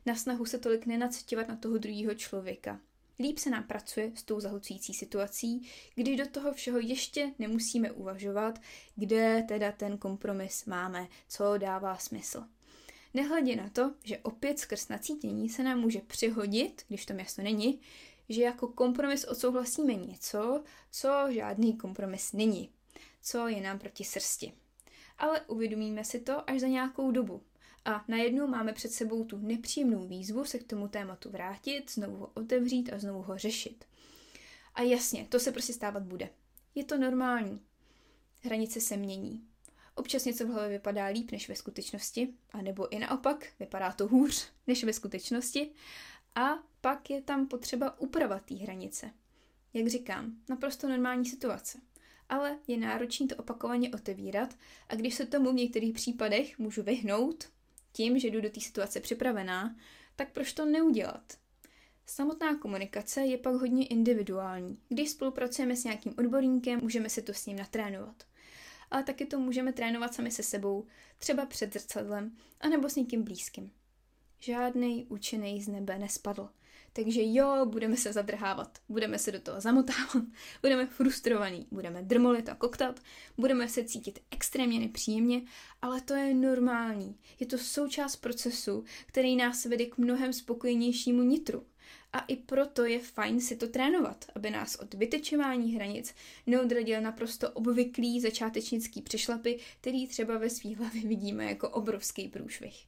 Na 0.07 0.15
snahu 0.15 0.45
se 0.45 0.59
tolik 0.59 0.87
nenacitovat 0.87 1.49
na 1.49 1.57
toho 1.57 1.79
druhého 1.79 2.15
člověka. 2.15 2.81
Líp 3.19 3.39
se 3.39 3.51
nám 3.51 3.65
pracuje 3.65 4.13
s 4.15 4.23
tou 4.23 4.41
zahlcující 4.41 4.95
situací, 4.95 5.69
když 5.95 6.17
do 6.17 6.27
toho 6.27 6.53
všeho 6.53 6.79
ještě 6.79 7.33
nemusíme 7.39 7.93
uvažovat, 7.93 8.61
kde 8.97 9.45
teda 9.49 9.73
ten 9.73 9.99
kompromis 9.99 10.65
máme, 10.65 11.09
co 11.29 11.59
dává 11.59 11.97
smysl. 11.99 12.45
Nehledě 13.15 13.57
na 13.57 13.71
to, 13.71 13.95
že 14.05 14.19
opět 14.19 14.59
skrz 14.59 14.89
nacítění 14.89 15.49
se 15.49 15.63
nám 15.63 15.81
může 15.81 16.01
přihodit, 16.01 16.83
když 16.89 17.07
to 17.07 17.13
jasno 17.13 17.45
není, 17.45 17.81
že 18.29 18.43
jako 18.43 18.69
kompromis 18.69 19.25
odsouhlasíme 19.25 19.95
něco, 19.95 20.65
co 20.91 21.27
žádný 21.31 21.77
kompromis 21.77 22.33
není, 22.33 22.71
co 23.23 23.49
je 23.49 23.61
nám 23.61 23.79
proti 23.79 24.05
srsti. 24.05 24.53
Ale 25.19 25.41
uvědomíme 25.41 26.05
si 26.05 26.21
to 26.21 26.51
až 26.51 26.61
za 26.61 26.67
nějakou 26.67 27.11
dobu. 27.11 27.43
A 27.85 28.05
najednou 28.09 28.47
máme 28.47 28.73
před 28.73 28.93
sebou 28.93 29.25
tu 29.25 29.39
nepříjemnou 29.39 30.07
výzvu 30.07 30.45
se 30.45 30.59
k 30.59 30.67
tomu 30.67 30.89
tématu 30.89 31.31
vrátit, 31.31 31.91
znovu 31.91 32.17
ho 32.17 32.31
otevřít 32.35 32.93
a 32.93 32.99
znovu 32.99 33.23
ho 33.23 33.39
řešit. 33.39 33.85
A 34.75 34.83
jasně, 34.83 35.27
to 35.29 35.41
se 35.41 35.53
prostě 35.53 35.73
stávat 35.73 36.03
bude. 36.03 36.29
Je 36.75 36.85
to 36.85 36.99
normální. 36.99 37.61
Hranice 38.41 38.81
se 38.81 38.97
mění. 38.97 39.43
Občas 39.95 40.25
něco 40.25 40.47
v 40.47 40.49
hlavě 40.49 40.69
vypadá 40.69 41.07
líp 41.07 41.31
než 41.31 41.49
ve 41.49 41.57
skutečnosti, 41.57 42.35
anebo 42.53 42.93
i 42.93 42.99
naopak, 42.99 43.47
vypadá 43.61 43.93
to 43.93 44.09
hůř 44.09 44.49
než 44.67 44.85
ve 44.85 44.93
skutečnosti. 44.93 45.71
A 46.37 46.59
pak 46.81 47.11
je 47.11 47.23
tam 47.23 47.47
potřeba 47.47 48.01
upravat 48.01 48.45
té 48.45 48.55
hranice. 48.55 49.11
Jak 49.75 49.89
říkám, 49.89 50.37
naprosto 50.49 50.89
normální 50.89 51.25
situace. 51.25 51.79
Ale 52.29 52.59
je 52.67 52.77
náročné 52.77 53.27
to 53.27 53.37
opakovaně 53.37 53.91
otevírat 53.91 54.57
a 54.89 54.95
když 54.95 55.15
se 55.15 55.27
tomu 55.27 55.53
v 55.53 55.55
některých 55.55 55.95
případech 55.95 56.59
můžu 56.59 56.83
vyhnout 56.83 57.49
tím, 57.93 58.19
že 58.19 58.29
jdu 58.29 58.41
do 58.41 58.51
té 58.51 58.61
situace 58.61 59.01
připravená, 59.01 59.77
tak 60.17 60.33
proč 60.33 60.53
to 60.53 60.65
neudělat? 60.65 61.39
Samotná 62.07 62.59
komunikace 62.59 63.21
je 63.21 63.39
pak 63.39 63.55
hodně 63.55 63.87
individuální. 63.87 64.79
Když 64.89 65.11
spolupracujeme 65.11 65.77
s 65.77 65.85
nějakým 65.85 66.15
odborníkem, 66.19 66.81
můžeme 66.81 67.09
si 67.09 67.23
to 67.23 67.35
s 67.35 67.47
ním 67.47 67.57
natrénovat. 67.57 68.25
Ale 68.91 69.03
taky 69.03 69.27
to 69.27 69.39
můžeme 69.39 69.73
trénovat 69.73 70.15
sami 70.15 70.31
se 70.31 70.43
sebou, 70.43 70.87
třeba 71.19 71.47
před 71.47 71.73
zrcadlem, 71.73 72.37
anebo 72.61 72.89
s 72.89 72.97
někým 72.97 73.23
blízkým. 73.23 73.71
Žádný 74.41 75.07
učený 75.09 75.63
z 75.63 75.69
nebe 75.69 75.99
nespadl. 75.99 76.49
Takže 76.97 77.21
jo, 77.25 77.67
budeme 77.67 77.97
se 77.97 78.13
zadrhávat, 78.13 78.79
budeme 78.89 79.19
se 79.19 79.33
do 79.33 79.41
toho 79.41 79.61
zamotávat, 79.61 80.23
budeme 80.63 80.87
frustrovaní, 80.87 81.67
budeme 81.71 82.03
drmolit 82.03 82.49
a 82.49 82.55
koktat, 82.55 83.01
budeme 83.39 83.69
se 83.69 83.85
cítit 83.85 84.19
extrémně 84.31 84.81
nepříjemně, 84.81 85.43
ale 85.83 86.01
to 86.01 86.15
je 86.15 86.35
normální. 86.35 87.17
Je 87.41 87.47
to 87.47 87.59
součást 87.59 88.17
procesu, 88.17 88.85
který 89.07 89.37
nás 89.37 89.65
vede 89.65 89.87
k 89.87 89.99
mnohem 89.99 90.33
spokojenějšímu 90.33 91.23
nitru. 91.23 91.67
A 92.13 92.19
i 92.19 92.37
proto 92.37 92.85
je 92.85 92.99
fajn 92.99 93.41
si 93.41 93.57
to 93.57 93.69
trénovat, 93.69 94.25
aby 94.35 94.51
nás 94.51 94.75
od 94.77 94.95
vytečování 94.95 95.75
hranic 95.75 96.15
neodradil 96.47 97.01
naprosto 97.01 97.51
obvyklý 97.51 98.21
začátečnický 98.21 99.03
přešlapy, 99.03 99.59
který 99.81 100.07
třeba 100.07 100.39
ve 100.39 100.51
svých 100.51 100.79
hlavě 100.79 101.03
vidíme 101.03 101.45
jako 101.45 101.69
obrovský 101.69 102.29
průšvih. 102.29 102.87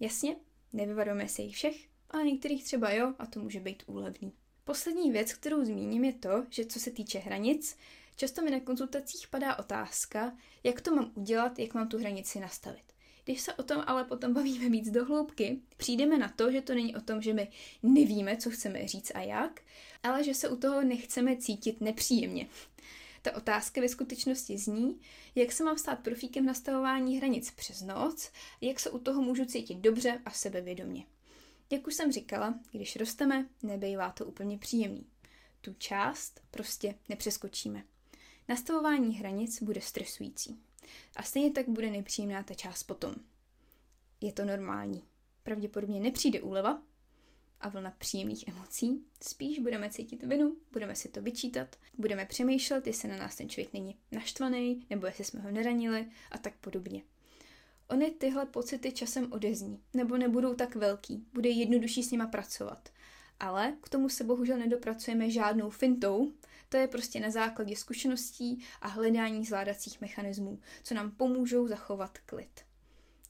Jasně, 0.00 0.36
nevyvarujeme 0.74 1.28
se 1.28 1.42
jich 1.42 1.54
všech, 1.54 1.76
ale 2.10 2.24
některých 2.24 2.64
třeba 2.64 2.90
jo 2.90 3.14
a 3.18 3.26
to 3.26 3.40
může 3.40 3.60
být 3.60 3.82
úlevný. 3.86 4.32
Poslední 4.64 5.10
věc, 5.10 5.32
kterou 5.32 5.64
zmíním, 5.64 6.04
je 6.04 6.12
to, 6.12 6.46
že 6.50 6.66
co 6.66 6.80
se 6.80 6.90
týče 6.90 7.18
hranic, 7.18 7.76
často 8.16 8.42
mi 8.42 8.50
na 8.50 8.60
konzultacích 8.60 9.28
padá 9.28 9.58
otázka, 9.58 10.36
jak 10.64 10.80
to 10.80 10.94
mám 10.94 11.12
udělat, 11.14 11.58
jak 11.58 11.74
mám 11.74 11.88
tu 11.88 11.98
hranici 11.98 12.40
nastavit. 12.40 12.84
Když 13.24 13.40
se 13.40 13.54
o 13.54 13.62
tom 13.62 13.82
ale 13.86 14.04
potom 14.04 14.34
bavíme 14.34 14.68
víc 14.68 14.90
do 14.90 15.04
hloubky, 15.04 15.60
přijdeme 15.76 16.18
na 16.18 16.28
to, 16.28 16.52
že 16.52 16.60
to 16.60 16.74
není 16.74 16.96
o 16.96 17.00
tom, 17.00 17.22
že 17.22 17.32
my 17.32 17.48
nevíme, 17.82 18.36
co 18.36 18.50
chceme 18.50 18.88
říct 18.88 19.12
a 19.14 19.20
jak, 19.20 19.60
ale 20.02 20.24
že 20.24 20.34
se 20.34 20.48
u 20.48 20.56
toho 20.56 20.82
nechceme 20.82 21.36
cítit 21.36 21.80
nepříjemně. 21.80 22.46
Ta 23.24 23.36
otázka 23.36 23.80
ve 23.80 23.88
skutečnosti 23.88 24.58
zní, 24.58 25.00
jak 25.34 25.52
se 25.52 25.64
mám 25.64 25.78
stát 25.78 26.00
profíkem 26.00 26.46
nastavování 26.46 27.18
hranic 27.18 27.50
přes 27.50 27.82
noc, 27.82 28.30
jak 28.60 28.80
se 28.80 28.90
u 28.90 28.98
toho 28.98 29.22
můžu 29.22 29.44
cítit 29.44 29.78
dobře 29.78 30.20
a 30.24 30.30
sebevědomě. 30.30 31.06
Jak 31.70 31.86
už 31.86 31.94
jsem 31.94 32.12
říkala, 32.12 32.54
když 32.72 32.96
rosteme, 32.96 33.48
nebejvá 33.62 34.10
to 34.10 34.26
úplně 34.26 34.58
příjemný. 34.58 35.06
Tu 35.60 35.74
část 35.78 36.40
prostě 36.50 36.94
nepřeskočíme. 37.08 37.84
Nastavování 38.48 39.16
hranic 39.16 39.62
bude 39.62 39.80
stresující. 39.80 40.58
A 41.16 41.22
stejně 41.22 41.50
tak 41.50 41.68
bude 41.68 41.90
nepříjemná 41.90 42.42
ta 42.42 42.54
část 42.54 42.82
potom. 42.82 43.14
Je 44.20 44.32
to 44.32 44.44
normální. 44.44 45.02
Pravděpodobně 45.42 46.00
nepřijde 46.00 46.42
úleva 46.42 46.82
a 47.64 47.68
vlna 47.68 47.94
příjemných 47.98 48.48
emocí. 48.48 49.04
Spíš 49.22 49.58
budeme 49.58 49.90
cítit 49.90 50.22
vinu, 50.22 50.56
budeme 50.72 50.94
si 50.94 51.08
to 51.08 51.22
vyčítat, 51.22 51.76
budeme 51.98 52.26
přemýšlet, 52.26 52.86
jestli 52.86 53.08
na 53.08 53.16
nás 53.16 53.36
ten 53.36 53.48
člověk 53.48 53.72
není 53.72 53.96
naštvaný, 54.12 54.86
nebo 54.90 55.06
jestli 55.06 55.24
jsme 55.24 55.40
ho 55.40 55.50
neranili 55.50 56.06
a 56.30 56.38
tak 56.38 56.56
podobně. 56.56 57.02
Ony 57.88 58.10
tyhle 58.10 58.46
pocity 58.46 58.92
časem 58.92 59.32
odezní, 59.32 59.80
nebo 59.94 60.16
nebudou 60.16 60.54
tak 60.54 60.74
velký, 60.74 61.26
bude 61.32 61.48
jednodušší 61.48 62.02
s 62.02 62.10
nima 62.10 62.26
pracovat. 62.26 62.88
Ale 63.40 63.76
k 63.82 63.88
tomu 63.88 64.08
se 64.08 64.24
bohužel 64.24 64.58
nedopracujeme 64.58 65.30
žádnou 65.30 65.70
fintou, 65.70 66.32
to 66.68 66.76
je 66.76 66.88
prostě 66.88 67.20
na 67.20 67.30
základě 67.30 67.76
zkušeností 67.76 68.64
a 68.80 68.88
hledání 68.88 69.44
zvládacích 69.44 70.00
mechanismů, 70.00 70.60
co 70.82 70.94
nám 70.94 71.10
pomůžou 71.10 71.68
zachovat 71.68 72.18
klid. 72.18 72.60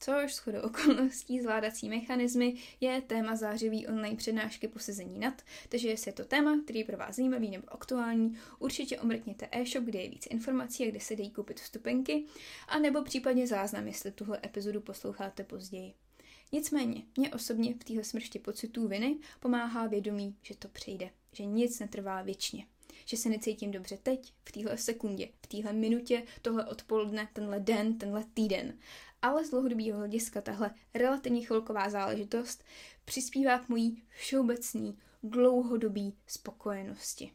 Což 0.05 0.35
shodou 0.35 0.59
okolností 0.59 1.41
zvládací 1.41 1.89
mechanismy 1.89 2.55
je 2.81 3.01
téma 3.01 3.35
zářivý 3.35 3.87
online 3.87 4.15
přednášky 4.15 4.67
posezení 4.67 5.19
nad, 5.19 5.41
takže 5.69 5.89
jestli 5.89 6.09
je 6.09 6.13
to 6.13 6.25
téma, 6.25 6.59
který 6.63 6.79
je 6.79 6.85
pro 6.85 6.97
vás 6.97 7.15
zajímavý 7.15 7.49
nebo 7.49 7.73
aktuální, 7.73 8.37
určitě 8.59 8.99
omrkněte 8.99 9.49
e-shop, 9.51 9.83
kde 9.83 10.01
je 10.01 10.09
víc 10.09 10.27
informací 10.29 10.83
a 10.83 10.89
kde 10.89 10.99
se 10.99 11.15
dají 11.15 11.31
koupit 11.31 11.59
vstupenky, 11.59 12.25
a 12.67 12.79
nebo 12.79 13.03
případně 13.03 13.47
záznam, 13.47 13.87
jestli 13.87 14.11
tuhle 14.11 14.39
epizodu 14.45 14.81
posloucháte 14.81 15.43
později. 15.43 15.93
Nicméně, 16.51 17.03
mě 17.17 17.33
osobně 17.33 17.73
v 17.73 17.83
téhle 17.83 18.03
smršti 18.03 18.39
pocitů 18.39 18.87
viny 18.87 19.17
pomáhá 19.39 19.87
vědomí, 19.87 20.35
že 20.41 20.55
to 20.55 20.67
přejde, 20.67 21.09
že 21.31 21.45
nic 21.45 21.79
netrvá 21.79 22.21
věčně 22.21 22.65
že 23.05 23.17
se 23.17 23.29
necítím 23.29 23.71
dobře 23.71 23.97
teď, 24.03 24.33
v 24.43 24.51
téhle 24.51 24.77
sekundě, 24.77 25.29
v 25.41 25.47
téhle 25.47 25.73
minutě, 25.73 26.23
tohle 26.41 26.65
odpoledne, 26.65 27.29
tenhle 27.33 27.59
den, 27.59 27.97
tenhle 27.97 28.23
týden. 28.33 28.77
Ale 29.21 29.45
z 29.45 29.49
dlouhodobého 29.49 29.97
hlediska 29.97 30.41
tahle 30.41 30.71
relativně 30.93 31.41
chvilková 31.41 31.89
záležitost 31.89 32.63
přispívá 33.05 33.59
k 33.59 33.69
mojí 33.69 34.03
všeobecný 34.09 34.97
dlouhodobý 35.23 36.13
spokojenosti. 36.27 37.31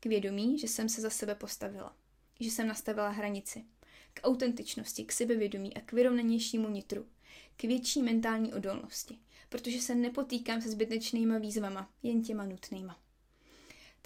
K 0.00 0.06
vědomí, 0.06 0.58
že 0.58 0.68
jsem 0.68 0.88
se 0.88 1.00
za 1.00 1.10
sebe 1.10 1.34
postavila, 1.34 1.96
že 2.40 2.50
jsem 2.50 2.66
nastavila 2.66 3.08
hranici, 3.08 3.64
k 4.14 4.20
autentičnosti, 4.22 5.04
k 5.04 5.12
sebevědomí 5.12 5.76
a 5.76 5.80
k 5.80 5.92
vyrovnanějšímu 5.92 6.68
nitru, 6.68 7.06
k 7.56 7.62
větší 7.62 8.02
mentální 8.02 8.54
odolnosti, 8.54 9.18
protože 9.48 9.80
se 9.80 9.94
nepotýkám 9.94 10.62
se 10.62 10.70
zbytečnýma 10.70 11.38
výzvama, 11.38 11.90
jen 12.02 12.22
těma 12.22 12.44
nutnýma. 12.44 13.05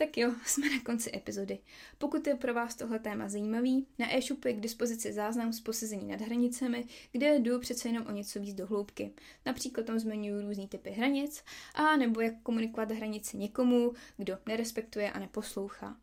Tak 0.00 0.18
jo, 0.18 0.34
jsme 0.46 0.70
na 0.70 0.80
konci 0.80 1.10
epizody. 1.16 1.58
Pokud 1.98 2.26
je 2.26 2.34
pro 2.34 2.54
vás 2.54 2.74
tohle 2.74 2.98
téma 2.98 3.28
zajímavý, 3.28 3.86
na 3.98 4.16
e-shopu 4.16 4.48
je 4.48 4.54
k 4.54 4.60
dispozici 4.60 5.12
záznam 5.12 5.52
z 5.52 5.60
posezení 5.60 6.08
nad 6.08 6.20
hranicemi, 6.20 6.84
kde 7.12 7.38
jdu 7.38 7.58
přece 7.58 7.88
jenom 7.88 8.06
o 8.06 8.10
něco 8.10 8.40
víc 8.40 8.54
do 8.54 8.66
hloubky. 8.66 9.12
Například 9.46 9.86
tam 9.86 9.98
zmiňuji 9.98 10.46
různý 10.46 10.68
typy 10.68 10.90
hranic, 10.90 11.44
a 11.74 11.96
nebo 11.96 12.20
jak 12.20 12.34
komunikovat 12.42 12.90
hranice 12.90 13.36
někomu, 13.36 13.92
kdo 14.16 14.38
nerespektuje 14.46 15.12
a 15.12 15.18
neposlouchá. 15.18 15.96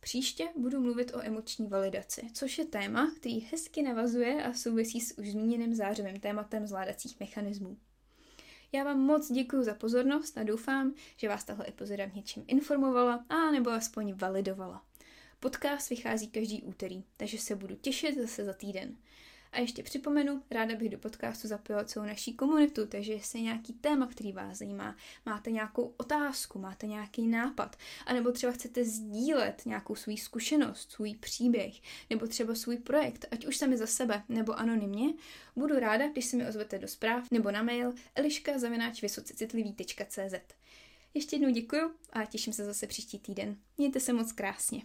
Příště 0.00 0.48
budu 0.56 0.80
mluvit 0.80 1.14
o 1.14 1.24
emoční 1.24 1.66
validaci, 1.66 2.22
což 2.32 2.58
je 2.58 2.64
téma, 2.64 3.12
který 3.16 3.40
hezky 3.40 3.82
navazuje 3.82 4.42
a 4.42 4.52
souvisí 4.52 5.00
s 5.00 5.18
už 5.18 5.30
zmíněným 5.30 5.74
zářivým 5.74 6.20
tématem 6.20 6.66
zvládacích 6.66 7.20
mechanismů. 7.20 7.76
Já 8.72 8.84
vám 8.84 9.00
moc 9.00 9.32
děkuji 9.32 9.62
za 9.62 9.74
pozornost 9.74 10.38
a 10.38 10.42
doufám, 10.42 10.94
že 11.16 11.28
vás 11.28 11.44
tahle 11.44 11.68
epizoda 11.68 12.06
v 12.06 12.14
něčem 12.14 12.44
informovala 12.46 13.24
a 13.28 13.50
nebo 13.50 13.70
aspoň 13.70 14.14
validovala. 14.14 14.82
Podcast 15.40 15.90
vychází 15.90 16.28
každý 16.28 16.62
úterý, 16.62 17.04
takže 17.16 17.38
se 17.38 17.56
budu 17.56 17.74
těšit 17.76 18.18
zase 18.18 18.44
za 18.44 18.52
týden. 18.52 18.96
A 19.52 19.60
ještě 19.60 19.82
připomenu, 19.82 20.42
ráda 20.50 20.76
bych 20.76 20.88
do 20.88 20.98
podcastu 20.98 21.48
zapojila 21.48 21.84
celou 21.84 22.06
naší 22.06 22.34
komunitu, 22.34 22.86
takže 22.86 23.12
jestli 23.12 23.38
je 23.38 23.42
nějaký 23.42 23.72
téma, 23.72 24.06
který 24.06 24.32
vás 24.32 24.58
zajímá, 24.58 24.96
máte 25.26 25.50
nějakou 25.50 25.94
otázku, 25.96 26.58
máte 26.58 26.86
nějaký 26.86 27.26
nápad, 27.26 27.76
anebo 28.06 28.32
třeba 28.32 28.52
chcete 28.52 28.84
sdílet 28.84 29.62
nějakou 29.66 29.94
svou 29.94 30.16
zkušenost, 30.16 30.92
svůj 30.92 31.14
příběh, 31.14 31.74
nebo 32.10 32.26
třeba 32.26 32.54
svůj 32.54 32.76
projekt, 32.76 33.26
ať 33.30 33.46
už 33.46 33.56
sami 33.56 33.76
za 33.76 33.86
sebe, 33.86 34.22
nebo 34.28 34.58
anonymně, 34.58 35.14
budu 35.56 35.78
ráda, 35.78 36.08
když 36.08 36.24
se 36.24 36.36
mi 36.36 36.48
ozvete 36.48 36.78
do 36.78 36.88
zpráv 36.88 37.30
nebo 37.30 37.50
na 37.50 37.62
mail 37.62 37.92
eliška.vysocecitlivý.cz 38.14 40.54
Ještě 41.14 41.36
jednou 41.36 41.50
děkuju 41.50 41.90
a 42.12 42.24
těším 42.24 42.52
se 42.52 42.64
zase 42.64 42.86
příští 42.86 43.18
týden. 43.18 43.56
Mějte 43.78 44.00
se 44.00 44.12
moc 44.12 44.32
krásně. 44.32 44.82